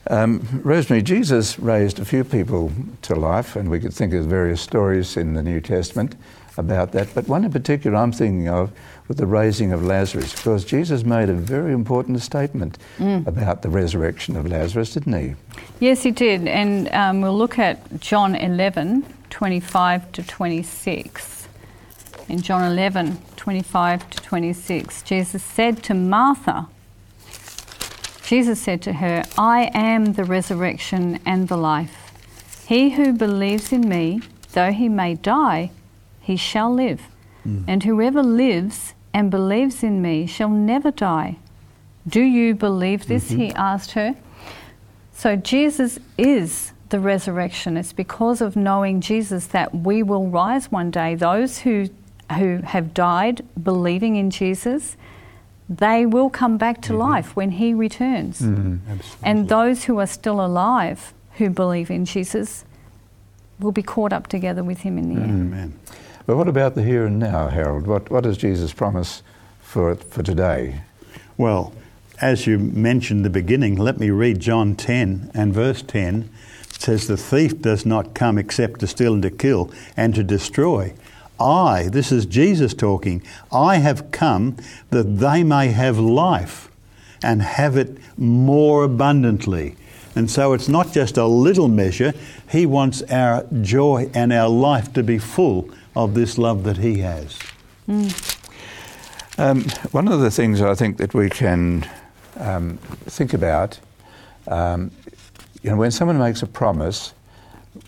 Um, 0.08 0.62
Rosemary, 0.64 1.02
Jesus 1.02 1.58
raised 1.58 2.00
a 2.00 2.06
few 2.06 2.24
people 2.24 2.72
to 3.04 3.16
life, 3.16 3.56
and 3.56 3.70
we 3.70 3.80
could 3.80 3.94
think 3.94 4.14
of 4.14 4.26
various 4.26 4.62
stories 4.62 5.18
in 5.18 5.34
the 5.34 5.42
New 5.42 5.60
Testament 5.60 6.16
about 6.58 6.92
that. 6.92 7.14
But 7.16 7.28
one 7.28 7.44
in 7.44 7.52
particular 7.52 7.98
I'm 7.98 8.12
thinking 8.12 8.48
of 8.48 8.72
with 9.08 9.18
the 9.18 9.26
raising 9.26 9.72
of 9.72 9.84
Lazarus, 9.84 10.34
because 10.34 10.64
Jesus 10.64 11.04
made 11.04 11.30
a 11.30 11.34
very 11.34 11.74
important 11.74 12.22
statement 12.22 12.78
about 13.00 13.62
the 13.62 13.70
resurrection 13.70 14.36
of 14.36 14.48
Lazarus, 14.48 14.94
didn't 14.94 15.20
he? 15.20 15.36
Yes, 15.80 16.04
he 16.04 16.12
did. 16.12 16.48
And 16.48 16.88
um, 16.90 17.22
we'll 17.22 17.38
look 17.38 17.60
at 17.60 18.00
John 18.00 18.36
11, 18.36 19.06
25 19.30 20.12
to 20.14 20.24
26. 20.24 21.48
In 22.30 22.42
John 22.42 22.72
11, 22.72 23.18
25 23.36 24.10
to 24.10 24.18
26, 24.24 25.04
Jesus 25.04 25.44
said 25.44 25.84
to 25.84 25.94
Martha, 25.94 26.68
Jesus 28.26 28.60
said 28.60 28.82
to 28.84 28.94
her, 28.94 29.24
I 29.38 29.70
am 29.74 30.14
the 30.14 30.24
resurrection 30.24 31.20
and 31.26 31.48
the 31.48 31.58
life. 31.58 32.12
He 32.68 32.92
who 32.92 33.14
believes 33.14 33.72
in 33.72 33.88
me, 33.88 34.22
though 34.54 34.72
he 34.72 34.90
may 34.90 35.14
die, 35.14 35.72
he 36.20 36.36
shall 36.36 36.74
live. 36.74 37.02
Hmm. 37.44 37.64
And 37.68 37.84
whoever 37.84 38.24
lives 38.24 38.94
and 39.14 39.30
believes 39.30 39.84
in 39.84 40.02
me 40.02 40.26
shall 40.26 40.50
never 40.50 40.90
die. 40.90 41.38
Do 42.08 42.22
you 42.22 42.56
believe 42.56 43.08
this? 43.08 43.30
Mm-hmm. 43.30 43.40
He 43.40 43.52
asked 43.54 43.92
her. 43.92 44.16
So 45.14 45.36
Jesus 45.36 46.00
is 46.18 46.74
the 46.90 47.00
resurrection. 47.00 47.78
It's 47.78 47.94
because 47.94 48.42
of 48.42 48.56
knowing 48.56 49.02
Jesus 49.02 49.48
that 49.48 49.74
we 49.74 50.04
will 50.04 50.28
rise 50.28 50.72
one 50.72 50.92
day. 50.92 51.16
Those 51.16 51.60
who 51.60 51.90
who 52.38 52.58
have 52.64 52.94
died 52.94 53.46
believing 53.62 54.16
in 54.16 54.32
Jesus, 54.32 54.98
they 55.68 56.06
will 56.06 56.30
come 56.30 56.58
back 56.58 56.82
to 56.84 56.90
mm-hmm. 56.90 57.02
life 57.02 57.36
when 57.36 57.52
he 57.52 57.74
returns. 57.74 58.42
Mm-hmm. 58.42 58.98
And 59.24 59.50
those 59.50 59.86
who 59.86 60.00
are 60.00 60.08
still 60.08 60.44
alive 60.44 61.14
who 61.34 61.50
believe 61.50 61.90
in 61.90 62.06
Jesus 62.06 62.66
will 63.60 63.72
be 63.72 63.82
caught 63.82 64.14
up 64.14 64.28
together 64.28 64.64
with 64.64 64.80
him 64.80 64.98
in 64.98 65.14
the 65.14 65.22
air. 65.22 65.28
Mm-hmm. 65.28 65.54
Amen. 65.54 65.80
But 66.26 66.38
what 66.38 66.48
about 66.48 66.76
the 66.76 66.84
here 66.84 67.06
and 67.06 67.20
now, 67.20 67.50
Harold? 67.50 67.88
What, 67.88 68.10
what 68.10 68.24
does 68.24 68.38
Jesus 68.38 68.74
promise 68.74 69.22
for, 69.60 69.96
for 69.96 70.24
today? 70.24 70.82
Well, 71.38 71.74
as 72.22 72.48
you 72.48 72.58
mentioned 72.58 73.26
the 73.26 73.30
beginning, 73.30 73.76
let 73.76 74.00
me 74.00 74.10
read 74.10 74.40
John 74.40 74.76
10 74.76 75.32
and 75.34 75.54
verse 75.54 75.82
10. 75.82 76.30
It 76.62 76.82
says, 76.82 77.08
The 77.08 77.18
thief 77.18 77.62
does 77.62 77.86
not 77.86 78.14
come 78.14 78.38
except 78.38 78.80
to 78.80 78.88
steal 78.88 79.14
and 79.14 79.24
to 79.24 79.30
kill 79.30 79.72
and 79.96 80.16
to 80.16 80.24
destroy. 80.24 80.94
I, 81.40 81.90
this 81.92 82.12
is 82.12 82.26
Jesus 82.26 82.74
talking, 82.74 83.22
I 83.52 83.78
have 83.78 84.12
come 84.12 84.58
that 84.90 85.20
they 85.20 85.44
may 85.44 85.70
have 85.70 86.00
life 86.00 86.70
and 87.22 87.42
have 87.42 87.76
it 87.78 87.98
more 88.18 88.84
abundantly. 88.84 89.76
And 90.16 90.32
so 90.32 90.54
it's 90.54 90.70
not 90.70 90.94
just 90.94 91.18
a 91.18 91.26
little 91.26 91.68
measure, 91.68 92.14
He 92.50 92.66
wants 92.66 93.02
our 93.04 93.46
joy 93.62 94.10
and 94.14 94.32
our 94.32 94.48
life 94.48 94.94
to 94.94 95.04
be 95.04 95.18
full 95.18 95.70
of 95.96 96.14
this 96.14 96.38
love 96.38 96.64
that 96.64 96.78
He 96.78 97.00
has. 97.00 97.38
Um, 99.38 99.64
one 99.92 100.08
of 100.08 100.22
the 100.22 100.32
things 100.32 100.62
I 100.62 100.76
think 100.76 100.98
that 100.98 101.14
we 101.14 101.30
can 101.30 101.90
um, 102.38 102.78
think 103.08 103.34
about, 103.34 103.80
um, 104.48 104.92
you 105.62 105.70
know, 105.72 105.76
when 105.78 105.92
someone 105.92 106.18
makes 106.18 106.42
a 106.42 106.48
promise, 106.48 107.14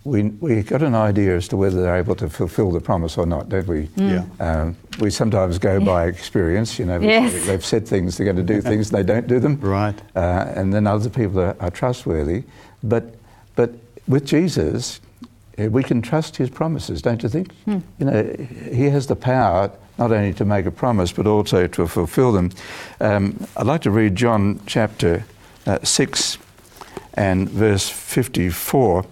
we 0.03 0.23
we 0.41 0.63
got 0.63 0.81
an 0.81 0.95
idea 0.95 1.35
as 1.35 1.47
to 1.49 1.57
whether 1.57 1.81
they're 1.81 1.97
able 1.97 2.15
to 2.15 2.29
fulfil 2.29 2.71
the 2.71 2.79
promise 2.81 3.17
or 3.17 3.25
not, 3.25 3.49
don't 3.49 3.67
we? 3.67 3.89
Yeah. 3.95 4.25
Um, 4.39 4.75
we 4.99 5.09
sometimes 5.11 5.57
go 5.59 5.79
by 5.79 6.07
experience. 6.07 6.79
You 6.79 6.85
know, 6.85 6.99
Yes. 6.99 7.45
they've 7.45 7.63
said 7.65 7.87
things, 7.87 8.17
they're 8.17 8.25
going 8.25 8.47
to 8.47 8.53
do 8.53 8.61
things, 8.69 8.89
they 8.89 9.03
don't 9.03 9.27
do 9.27 9.39
them. 9.39 9.59
Right. 9.59 9.95
Uh, 10.15 10.45
and 10.55 10.73
then 10.73 10.87
other 10.87 11.09
people 11.09 11.39
are, 11.39 11.55
are 11.59 11.71
trustworthy. 11.71 12.43
But 12.83 13.15
but 13.55 13.71
with 14.07 14.25
Jesus, 14.25 14.99
uh, 15.59 15.69
we 15.69 15.83
can 15.83 16.01
trust 16.01 16.37
His 16.37 16.49
promises, 16.49 17.01
don't 17.01 17.23
you 17.23 17.29
think? 17.29 17.51
You 17.65 17.81
know, 17.99 18.35
He 18.71 18.89
has 18.89 19.07
the 19.07 19.15
power 19.15 19.71
not 19.97 20.11
only 20.11 20.33
to 20.33 20.45
make 20.45 20.65
a 20.67 20.71
promise 20.71 21.11
but 21.11 21.25
also 21.25 21.67
to 21.67 21.87
fulfil 21.87 22.31
them. 22.31 22.51
Um, 23.01 23.35
I'd 23.57 23.65
like 23.65 23.81
to 23.81 23.91
read 23.91 24.15
John 24.15 24.59
chapter 24.67 25.23
uh, 25.65 25.79
six 25.83 26.37
and 27.15 27.49
verse 27.49 27.89
fifty-four, 27.89 29.03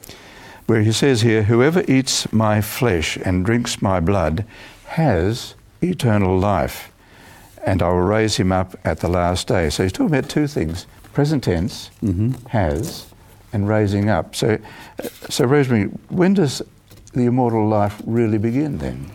where 0.67 0.82
He 0.82 0.91
says 0.91 1.21
here, 1.21 1.43
"Whoever 1.43 1.84
eats 1.88 2.32
my 2.34 2.62
flesh 2.62 3.17
and 3.17 3.45
drinks 3.45 3.82
my 3.82 3.99
blood 3.99 4.45
has 4.88 5.56
eternal 5.82 6.38
life." 6.38 6.91
and 7.65 7.82
I 7.82 7.89
will 7.89 8.01
raise 8.01 8.38
him 8.38 8.51
up 8.51 8.75
at 8.86 8.99
the 8.99 9.10
last 9.10 9.47
day. 9.47 9.69
So 9.69 9.84
he's 9.84 9.91
talking 9.91 10.15
about 10.15 10.30
two 10.30 10.47
things 10.47 10.86
present 11.13 11.45
tense, 11.45 11.89
mm-hmm. 12.04 12.45
has, 12.47 13.08
and 13.54 13.67
raising 13.69 14.10
up. 14.10 14.36
So, 14.36 14.60
so, 15.30 15.45
Rosemary, 15.45 15.86
when 16.10 16.34
does 16.34 16.62
the 17.13 17.21
immortal 17.21 17.67
life 17.67 18.01
really 18.06 18.38
begin 18.38 18.80
then? 18.80 19.12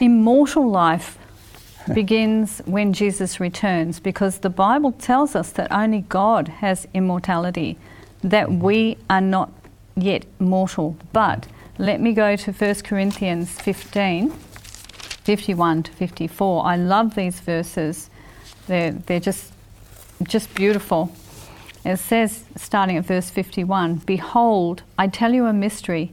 Immortal 0.00 0.70
life 0.70 1.18
begins 1.94 2.62
when 2.66 2.92
Jesus 2.92 3.40
returns 3.40 3.98
because 3.98 4.38
the 4.38 4.50
Bible 4.50 4.92
tells 4.92 5.34
us 5.34 5.50
that 5.52 5.72
only 5.72 6.02
God 6.02 6.46
has 6.46 6.86
immortality, 6.94 7.76
that 8.22 8.52
we 8.52 8.96
are 9.10 9.20
not 9.20 9.57
yet 10.02 10.24
mortal. 10.38 10.96
But 11.12 11.46
let 11.78 12.00
me 12.00 12.12
go 12.12 12.36
to 12.36 12.52
1 12.52 12.74
Corinthians 12.76 13.50
15 13.60 14.30
51 15.28 15.82
to 15.82 15.92
54. 15.92 16.64
I 16.64 16.76
love 16.76 17.14
these 17.14 17.40
verses, 17.40 18.08
they're, 18.66 18.92
they're 18.92 19.20
just, 19.20 19.52
just 20.22 20.54
beautiful. 20.54 21.12
It 21.84 21.98
says, 21.98 22.44
starting 22.56 22.96
at 22.96 23.04
verse 23.04 23.28
51 23.28 23.96
Behold, 24.06 24.84
I 24.96 25.06
tell 25.06 25.34
you 25.34 25.44
a 25.44 25.52
mystery. 25.52 26.12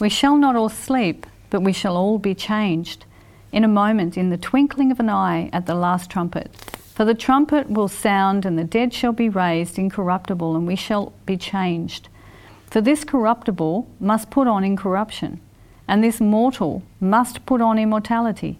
We 0.00 0.08
shall 0.08 0.36
not 0.36 0.56
all 0.56 0.68
sleep, 0.68 1.24
but 1.50 1.62
we 1.62 1.72
shall 1.72 1.96
all 1.96 2.18
be 2.18 2.34
changed. 2.34 3.04
In 3.52 3.62
a 3.62 3.68
moment, 3.68 4.16
in 4.18 4.30
the 4.30 4.36
twinkling 4.36 4.90
of 4.90 4.98
an 4.98 5.08
eye, 5.08 5.50
at 5.52 5.66
the 5.66 5.76
last 5.76 6.10
trumpet. 6.10 6.52
For 6.94 7.04
the 7.04 7.14
trumpet 7.14 7.70
will 7.70 7.86
sound, 7.86 8.44
and 8.44 8.58
the 8.58 8.64
dead 8.64 8.92
shall 8.92 9.12
be 9.12 9.28
raised 9.28 9.78
incorruptible, 9.78 10.56
and 10.56 10.66
we 10.66 10.74
shall 10.74 11.12
be 11.26 11.36
changed. 11.36 12.08
For 12.70 12.80
this 12.80 13.04
corruptible 13.04 13.88
must 13.98 14.30
put 14.30 14.46
on 14.46 14.62
incorruption, 14.62 15.40
and 15.86 16.04
this 16.04 16.20
mortal 16.20 16.82
must 17.00 17.46
put 17.46 17.60
on 17.60 17.78
immortality. 17.78 18.58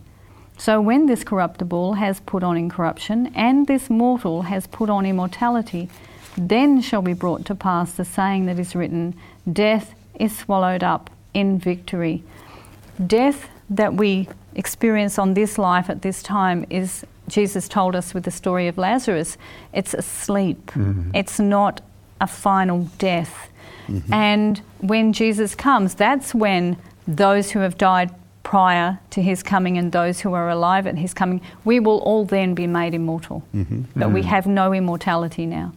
So 0.57 0.81
when 0.81 1.07
this 1.07 1.25
corruptible 1.25 1.95
has 1.95 2.21
put 2.21 2.43
on 2.43 2.57
incorruption, 2.57 3.33
and 3.35 3.67
this 3.67 3.91
mortal 3.91 4.43
has 4.43 4.67
put 4.67 4.89
on 4.89 5.05
immortality, 5.05 5.89
then 6.37 6.81
shall 6.81 7.03
be 7.03 7.13
brought 7.13 7.45
to 7.47 7.55
pass 7.55 7.93
the 7.93 8.05
saying 8.05 8.47
that 8.47 8.59
is 8.59 8.75
written 8.75 9.15
Death 9.51 9.95
is 10.19 10.37
swallowed 10.37 10.83
up 10.83 11.11
in 11.35 11.59
victory. 11.59 12.23
Death 13.05 13.49
that 13.71 13.95
we 13.95 14.29
experience 14.55 15.19
on 15.19 15.35
this 15.35 15.59
life 15.59 15.91
at 15.91 16.03
this 16.03 16.23
time 16.23 16.67
is, 16.71 17.05
Jesus 17.29 17.69
told 17.69 17.95
us 17.95 18.15
with 18.15 18.25
the 18.25 18.31
story 18.31 18.69
of 18.69 18.79
Lazarus, 18.79 19.37
it's 19.73 19.95
a 19.95 20.03
sleep. 20.03 20.67
Mm-hmm. 20.69 21.15
It's 21.15 21.39
not 21.39 21.83
a 22.21 22.27
final 22.27 22.85
death. 22.99 23.49
Mm-hmm. 23.89 24.13
And 24.13 24.59
when 24.81 25.13
Jesus 25.13 25.55
comes, 25.55 25.95
that's 25.95 26.35
when 26.35 26.77
those 27.07 27.51
who 27.51 27.61
have 27.61 27.79
died 27.79 28.15
prior 28.43 28.99
to 29.11 29.23
his 29.23 29.43
coming 29.43 29.77
and 29.77 29.93
those 29.93 30.21
who 30.21 30.33
are 30.33 30.49
alive 30.49 30.87
at 30.87 30.97
his 30.97 31.13
coming, 31.13 31.41
we 31.65 31.81
will 31.81 31.99
all 31.99 32.25
then 32.25 32.55
be 32.55 32.67
made 32.67 32.95
immortal. 32.95 33.43
Mm-hmm. 33.55 33.83
But 33.97 34.13
we 34.13 34.23
mm. 34.23 34.25
have 34.25 34.47
no 34.47 34.73
immortality 34.73 35.45
now. 35.45 35.73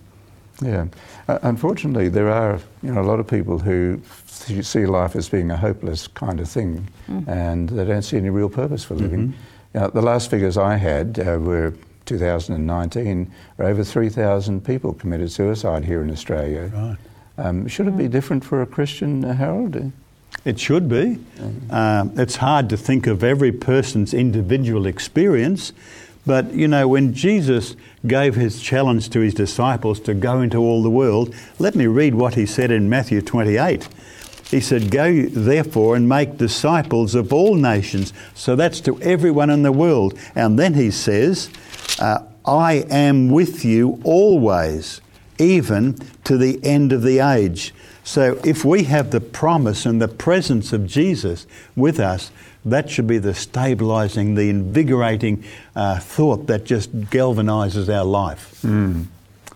Yeah. 0.61 0.85
Uh, 1.27 1.39
unfortunately, 1.41 2.07
there 2.07 2.29
are 2.29 2.59
you 2.83 2.93
know 2.93 3.01
a 3.01 3.03
lot 3.03 3.19
of 3.19 3.27
people 3.27 3.59
who 3.59 4.01
th- 4.45 4.63
see 4.65 4.85
life 4.85 5.15
as 5.15 5.27
being 5.27 5.51
a 5.51 5.57
hopeless 5.57 6.07
kind 6.07 6.39
of 6.39 6.47
thing, 6.47 6.87
mm. 7.09 7.27
and 7.27 7.67
they 7.69 7.83
don't 7.83 8.03
see 8.03 8.17
any 8.17 8.29
real 8.29 8.49
purpose 8.49 8.83
for 8.83 8.95
living. 8.95 9.29
Mm-hmm. 9.29 9.79
Now, 9.79 9.87
the 9.87 10.01
last 10.01 10.29
figures 10.29 10.57
I 10.57 10.75
had 10.75 11.19
uh, 11.19 11.39
were 11.39 11.73
2019, 12.05 13.31
where 13.55 13.67
over 13.69 13.83
3,000 13.83 14.65
people 14.65 14.93
committed 14.93 15.31
suicide 15.31 15.85
here 15.85 16.01
in 16.01 16.11
Australia. 16.11 16.71
Right. 16.73 16.97
Um, 17.41 17.67
should 17.67 17.87
it 17.87 17.97
be 17.97 18.07
different 18.07 18.45
for 18.45 18.61
a 18.61 18.67
Christian, 18.67 19.25
uh, 19.25 19.33
Harold? 19.33 19.91
It 20.45 20.59
should 20.59 20.87
be. 20.87 21.19
Um, 21.69 22.13
it's 22.15 22.37
hard 22.37 22.69
to 22.69 22.77
think 22.77 23.07
of 23.07 23.23
every 23.23 23.51
person's 23.51 24.13
individual 24.13 24.85
experience, 24.85 25.73
but 26.25 26.53
you 26.53 26.67
know, 26.67 26.87
when 26.87 27.13
Jesus 27.13 27.75
gave 28.05 28.35
his 28.35 28.61
challenge 28.61 29.09
to 29.09 29.19
his 29.19 29.33
disciples 29.33 29.99
to 30.01 30.13
go 30.13 30.41
into 30.41 30.57
all 30.57 30.83
the 30.83 30.89
world, 30.89 31.33
let 31.57 31.75
me 31.75 31.87
read 31.87 32.15
what 32.15 32.35
he 32.35 32.45
said 32.45 32.71
in 32.71 32.89
Matthew 32.89 33.21
28. 33.21 33.87
He 34.49 34.59
said, 34.59 34.91
Go 34.91 35.23
therefore 35.23 35.95
and 35.95 36.07
make 36.07 36.37
disciples 36.37 37.15
of 37.15 37.33
all 37.33 37.55
nations. 37.55 38.13
So 38.35 38.55
that's 38.55 38.81
to 38.81 39.01
everyone 39.01 39.49
in 39.49 39.63
the 39.63 39.71
world. 39.71 40.17
And 40.35 40.59
then 40.59 40.73
he 40.73 40.91
says, 40.91 41.49
uh, 41.99 42.19
I 42.45 42.85
am 42.89 43.29
with 43.29 43.63
you 43.63 44.01
always, 44.03 45.01
even 45.41 45.95
to 46.23 46.37
the 46.37 46.63
end 46.63 46.93
of 46.93 47.01
the 47.01 47.19
age. 47.19 47.73
So 48.03 48.39
if 48.43 48.63
we 48.63 48.83
have 48.85 49.11
the 49.11 49.21
promise 49.21 49.85
and 49.85 50.01
the 50.01 50.07
presence 50.07 50.73
of 50.73 50.87
Jesus 50.87 51.45
with 51.75 51.99
us, 51.99 52.31
that 52.63 52.89
should 52.89 53.07
be 53.07 53.17
the 53.17 53.33
stabilizing, 53.33 54.35
the 54.35 54.49
invigorating 54.49 55.43
uh, 55.75 55.99
thought 55.99 56.47
that 56.47 56.63
just 56.63 56.95
galvanizes 57.09 57.93
our 57.93 58.05
life. 58.05 58.61
Mm. 58.61 59.05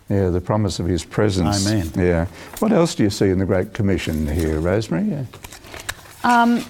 Yeah, 0.10 0.30
the 0.30 0.42
promise 0.42 0.80
of 0.80 0.86
his 0.88 1.04
presence. 1.04 1.68
Amen. 1.68 1.92
Yeah. 1.96 2.26
What 2.60 2.72
else 2.72 2.96
do 2.96 3.04
you 3.04 3.10
see 3.10 3.30
in 3.30 3.40
the 3.40 3.46
Great 3.46 3.74
Commission 3.74 4.28
here, 4.28 4.60
Rosemary? 4.60 5.06
Yeah. 5.10 5.26
Um, 6.24 6.64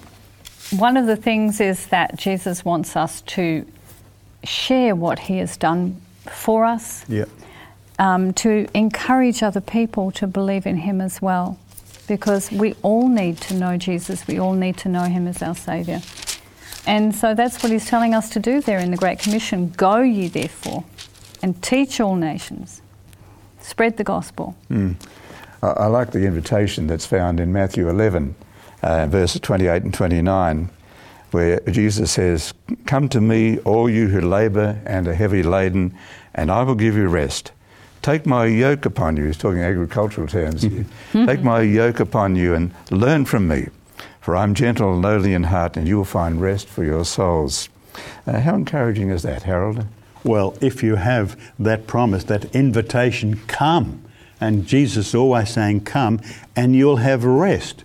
one 0.72 0.98
of 0.98 1.06
the 1.06 1.16
things 1.16 1.60
is 1.62 1.88
that 1.88 2.18
Jesus 2.18 2.64
wants 2.66 2.96
us 2.96 3.22
to 3.22 3.66
share 4.44 4.96
what 4.96 5.20
he 5.20 5.38
has 5.38 5.58
done 5.58 6.02
for 6.32 6.66
us, 6.66 7.06
Yeah. 7.08 7.26
Um, 8.00 8.34
to 8.34 8.68
encourage 8.74 9.44
other 9.44 9.62
people 9.62 10.12
to 10.12 10.28
believe 10.28 10.66
in 10.66 10.78
him 10.78 11.02
as 11.02 11.22
well. 11.22 11.58
Because 12.08 12.52
we 12.52 12.76
all 12.84 13.08
need 13.10 13.38
to 13.42 13.56
know 13.56 13.78
Jesus, 13.78 14.28
we 14.28 14.40
all 14.40 14.54
need 14.54 14.78
to 14.78 14.90
know 14.90 15.04
him 15.04 15.28
as 15.28 15.42
our 15.42 15.56
Saviour. 15.56 16.02
And 16.86 17.16
so 17.16 17.34
that's 17.34 17.64
what 17.64 17.72
he's 17.72 17.88
telling 17.88 18.14
us 18.14 18.30
to 18.30 18.40
do 18.40 18.62
there 18.62 18.78
in 18.78 18.92
the 18.92 18.98
Great 18.98 19.20
Commission 19.20 19.74
Go 19.76 20.02
ye 20.02 20.28
therefore 20.28 20.84
and 21.42 21.62
teach 21.64 22.00
all 22.00 22.16
nations, 22.16 22.82
spread 23.60 23.98
the 23.98 24.04
gospel. 24.04 24.56
Mm. 24.70 24.96
I, 25.62 25.88
like 25.88 26.12
the 26.12 26.26
invitation 26.26 26.86
that's 26.88 27.06
found 27.06 27.40
in 27.40 27.52
Matthew 27.52 27.90
11, 27.90 28.36
uh, 28.84 29.08
verses 29.08 29.42
28 29.42 29.84
and 29.84 29.94
29, 29.94 30.70
where 31.32 31.60
Jesus 31.62 32.12
says, 32.12 32.54
Come 32.86 33.10
to 33.10 33.20
me, 33.20 33.58
all 33.60 33.90
you 33.90 34.08
who 34.08 34.22
labour 34.22 34.80
and 34.86 35.08
are 35.08 35.14
heavy 35.14 35.42
laden, 35.42 35.98
and 36.36 36.52
I 36.52 36.64
will 36.64 36.76
give 36.76 36.96
you 36.96 37.08
rest. 37.08 37.52
Take 38.06 38.28
my 38.28 38.46
yoke 38.46 38.86
upon 38.86 39.18
you. 39.18 39.26
He's 39.26 39.36
talking 39.36 39.62
agricultural 39.62 40.28
terms 40.28 40.62
here. 40.62 40.86
Take 41.12 41.42
my 41.42 41.62
yoke 41.62 42.00
upon 42.00 42.36
you 42.36 42.54
and 42.54 42.72
learn 42.92 43.26
from 43.26 43.48
me, 43.48 43.70
for 44.22 44.36
I'm 44.36 44.54
gentle 44.54 44.94
and 44.94 45.02
lowly 45.02 45.34
in 45.34 45.46
heart, 45.46 45.76
and 45.76 45.88
you 45.88 45.98
will 45.98 46.06
find 46.06 46.40
rest 46.40 46.68
for 46.68 46.84
your 46.84 47.04
souls. 47.04 47.68
Uh, 48.28 48.42
how 48.42 48.54
encouraging 48.54 49.10
is 49.10 49.24
that, 49.24 49.42
Harold? 49.42 49.88
Well, 50.24 50.56
if 50.62 50.84
you 50.84 50.98
have 50.98 51.36
that 51.58 51.88
promise, 51.88 52.26
that 52.26 52.54
invitation, 52.54 53.42
come. 53.48 54.04
And 54.40 54.68
Jesus 54.68 55.08
is 55.08 55.16
always 55.16 55.50
saying, 55.50 55.86
come, 55.86 56.22
and 56.56 56.76
you'll 56.76 56.98
have 56.98 57.24
rest. 57.24 57.84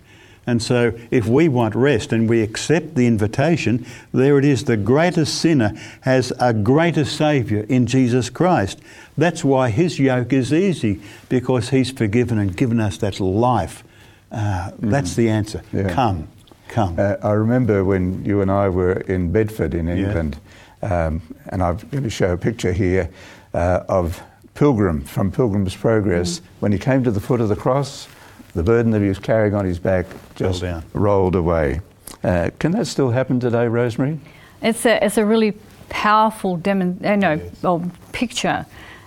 And 0.50 0.60
so, 0.60 0.98
if 1.12 1.28
we 1.28 1.46
want 1.48 1.76
rest 1.76 2.12
and 2.12 2.28
we 2.28 2.42
accept 2.42 2.96
the 2.96 3.06
invitation, 3.06 3.86
there 4.12 4.36
it 4.36 4.44
is. 4.44 4.64
The 4.64 4.76
greatest 4.76 5.40
sinner 5.40 5.74
has 6.00 6.32
a 6.40 6.52
greater 6.52 7.04
Saviour 7.04 7.62
in 7.68 7.86
Jesus 7.86 8.30
Christ. 8.30 8.80
That's 9.16 9.44
why 9.44 9.70
his 9.70 10.00
yoke 10.00 10.32
is 10.32 10.52
easy, 10.52 11.00
because 11.28 11.68
he's 11.68 11.92
forgiven 11.92 12.36
and 12.36 12.56
given 12.56 12.80
us 12.80 12.98
that 12.98 13.20
life. 13.20 13.84
Uh, 14.32 14.72
That's 14.80 15.14
the 15.14 15.28
answer. 15.28 15.62
Yeah. 15.72 15.94
Come, 15.94 16.26
come. 16.66 16.96
Uh, 16.98 17.14
I 17.22 17.30
remember 17.30 17.84
when 17.84 18.24
you 18.24 18.40
and 18.40 18.50
I 18.50 18.70
were 18.70 18.94
in 19.02 19.30
Bedford 19.30 19.72
in 19.72 19.88
England, 19.88 20.40
um, 20.82 21.22
and 21.46 21.62
I'm 21.62 21.76
going 21.92 22.02
to 22.02 22.10
show 22.10 22.32
a 22.32 22.36
picture 22.36 22.72
here 22.72 23.08
uh, 23.54 23.84
of 23.88 24.20
Pilgrim 24.56 25.04
from 25.04 25.30
Pilgrim's 25.30 25.76
Progress. 25.76 26.40
When 26.58 26.72
he 26.72 26.78
came 26.78 27.04
to 27.04 27.12
the 27.12 27.20
foot 27.20 27.40
of 27.40 27.48
the 27.48 27.54
cross, 27.54 28.08
the 28.54 28.62
burden 28.62 28.90
that 28.92 29.00
he 29.00 29.08
was 29.08 29.18
carrying 29.18 29.54
on 29.54 29.64
his 29.64 29.78
back 29.78 30.06
just 30.34 30.62
down. 30.62 30.82
rolled 30.92 31.36
away. 31.36 31.80
Uh, 32.22 32.50
can 32.58 32.72
that 32.72 32.86
still 32.86 33.10
happen 33.10 33.40
today, 33.40 33.66
Rosemary? 33.66 34.18
It's 34.62 34.84
a, 34.84 35.04
it's 35.04 35.16
a 35.16 35.24
really 35.24 35.54
powerful 35.88 36.56
demon, 36.56 37.00
uh, 37.04 37.16
no, 37.16 37.40
well, 37.62 37.90
picture, 38.12 38.66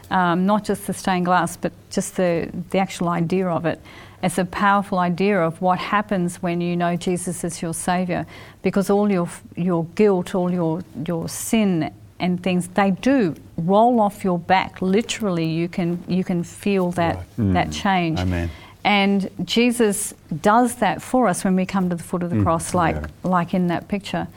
um, 0.10 0.45
not 0.45 0.63
just 0.63 0.88
the 0.88 0.93
stained 0.93 1.25
glass, 1.25 1.58
but 1.58 1.71
just 1.89 2.15
the, 2.15 2.49
the 2.71 2.77
actual 2.79 3.10
idea 3.10 3.47
of 3.47 3.65
it. 3.65 3.79
It's 4.21 4.38
a 4.38 4.45
powerful 4.45 4.99
idea 4.99 5.41
of 5.41 5.62
what 5.62 5.79
happens 5.79 6.41
when 6.41 6.62
you 6.62 6.77
know 6.77 6.95
Jesus 6.95 7.43
is 7.43 7.62
your 7.62 7.73
Saviour, 7.73 8.25
because 8.62 8.89
all 8.89 9.12
your, 9.12 9.27
your 9.56 9.84
guilt, 9.95 10.34
all 10.34 10.49
your, 10.49 10.82
your 11.06 11.27
sin 11.27 11.93
and 12.19 12.41
things, 12.41 12.69
they 12.69 12.91
do 12.91 13.36
roll 13.58 13.99
off 13.99 14.23
your 14.23 14.39
back. 14.39 14.82
Literally, 14.82 15.45
you 15.45 15.67
can, 15.67 16.01
you 16.08 16.23
can 16.23 16.43
feel 16.43 16.91
that, 16.91 17.25
that 17.38 17.71
change. 17.71 18.19
Amen. 18.19 18.49
And 18.83 19.29
Jesus 19.45 20.13
does 20.41 20.75
that 20.75 21.01
for 21.01 21.27
us 21.27 21.43
when 21.43 21.55
we 21.55 21.65
come 21.65 21.89
to 21.89 21.95
the 21.95 22.03
foot 22.03 22.21
of 22.21 22.29
the 22.29 22.41
cross, 22.43 22.73
like, 22.73 22.95
yeah. 22.95 23.07
like 23.23 23.53
in 23.53 23.67
that 23.67 23.87
picture. 23.87 24.27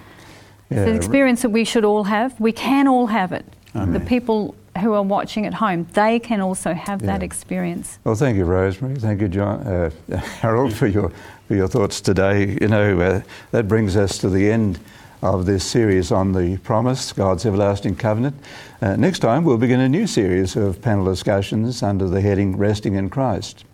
Yeah, 0.70 0.80
It's 0.80 0.90
an 0.90 0.96
experience 0.96 1.42
that 1.42 1.50
we 1.50 1.64
should 1.64 1.84
all 1.84 2.04
have. 2.04 2.38
We 2.40 2.52
can 2.52 2.86
all 2.86 3.08
have 3.08 3.32
it. 3.32 3.44
The 3.74 4.00
people 4.00 4.54
who 4.80 4.94
are 4.94 5.02
watching 5.02 5.44
at 5.44 5.54
home, 5.54 5.86
they 5.92 6.18
can 6.18 6.40
also 6.40 6.72
have 6.72 7.02
that 7.02 7.22
experience. 7.22 7.98
Well, 8.04 8.14
thank 8.14 8.36
you, 8.36 8.44
Rosemary. 8.44 8.98
Thank 8.98 9.20
you, 9.20 9.28
John, 9.28 9.60
uh, 9.66 9.90
Harold, 10.40 10.72
for 10.72 10.86
your 10.86 11.12
for 11.46 11.54
your 11.54 11.68
thoughts 11.68 12.00
today. 12.00 12.56
You 12.60 12.68
know, 12.68 13.00
uh, 13.00 13.20
that 13.52 13.68
brings 13.68 13.96
us 13.96 14.18
to 14.18 14.28
the 14.28 14.50
end 14.50 14.78
of 15.22 15.46
this 15.46 15.64
series 15.64 16.10
on 16.10 16.32
the 16.32 16.56
promise, 16.58 17.12
God's 17.12 17.46
everlasting 17.46 17.96
covenant. 17.96 18.36
Uh, 18.80 18.96
next 18.96 19.20
time, 19.20 19.44
we'll 19.44 19.58
begin 19.58 19.80
a 19.80 19.88
new 19.88 20.06
series 20.06 20.56
of 20.56 20.80
panel 20.82 21.04
discussions 21.04 21.82
under 21.82 22.08
the 22.08 22.20
heading 22.20 22.56
"Resting 22.56 22.94
in 22.94 23.10
Christ." 23.10 23.64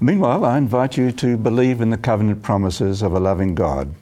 Meanwhile, 0.00 0.44
I 0.44 0.58
invite 0.58 0.96
you 0.96 1.12
to 1.12 1.36
believe 1.36 1.80
in 1.80 1.90
the 1.90 1.96
covenant 1.96 2.42
promises 2.42 3.02
of 3.02 3.12
a 3.12 3.20
loving 3.20 3.54
God 3.54 3.94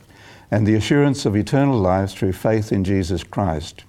and 0.50 0.66
the 0.66 0.74
assurance 0.74 1.26
of 1.26 1.37
eternal 1.37 1.78
life 1.78 2.11
through 2.11 2.33
faith 2.33 2.72
in 2.72 2.85
Jesus 2.85 3.22
Christ. 3.22 3.85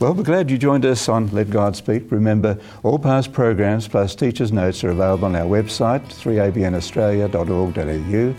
Well, 0.00 0.14
we're 0.14 0.22
glad 0.22 0.50
you 0.50 0.56
joined 0.58 0.86
us 0.86 1.08
on 1.08 1.28
Let 1.28 1.50
God 1.50 1.76
Speak. 1.76 2.10
Remember, 2.10 2.58
all 2.82 2.98
past 2.98 3.32
programs 3.32 3.86
plus 3.88 4.14
teachers' 4.14 4.52
notes 4.52 4.84
are 4.84 4.90
available 4.90 5.24
on 5.26 5.36
our 5.36 5.46
website, 5.46 6.04
3abnaustralia.org.au, 6.06 8.34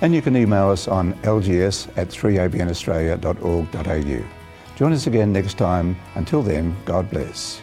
and 0.00 0.14
you 0.14 0.22
can 0.22 0.36
email 0.36 0.70
us 0.70 0.86
on 0.88 1.14
lgs 1.22 1.88
at 1.96 2.08
3abnaustralia.org.au. 2.08 4.24
Join 4.76 4.92
us 4.92 5.06
again 5.06 5.32
next 5.32 5.56
time. 5.58 5.96
Until 6.14 6.42
then, 6.42 6.76
God 6.84 7.08
bless. 7.10 7.62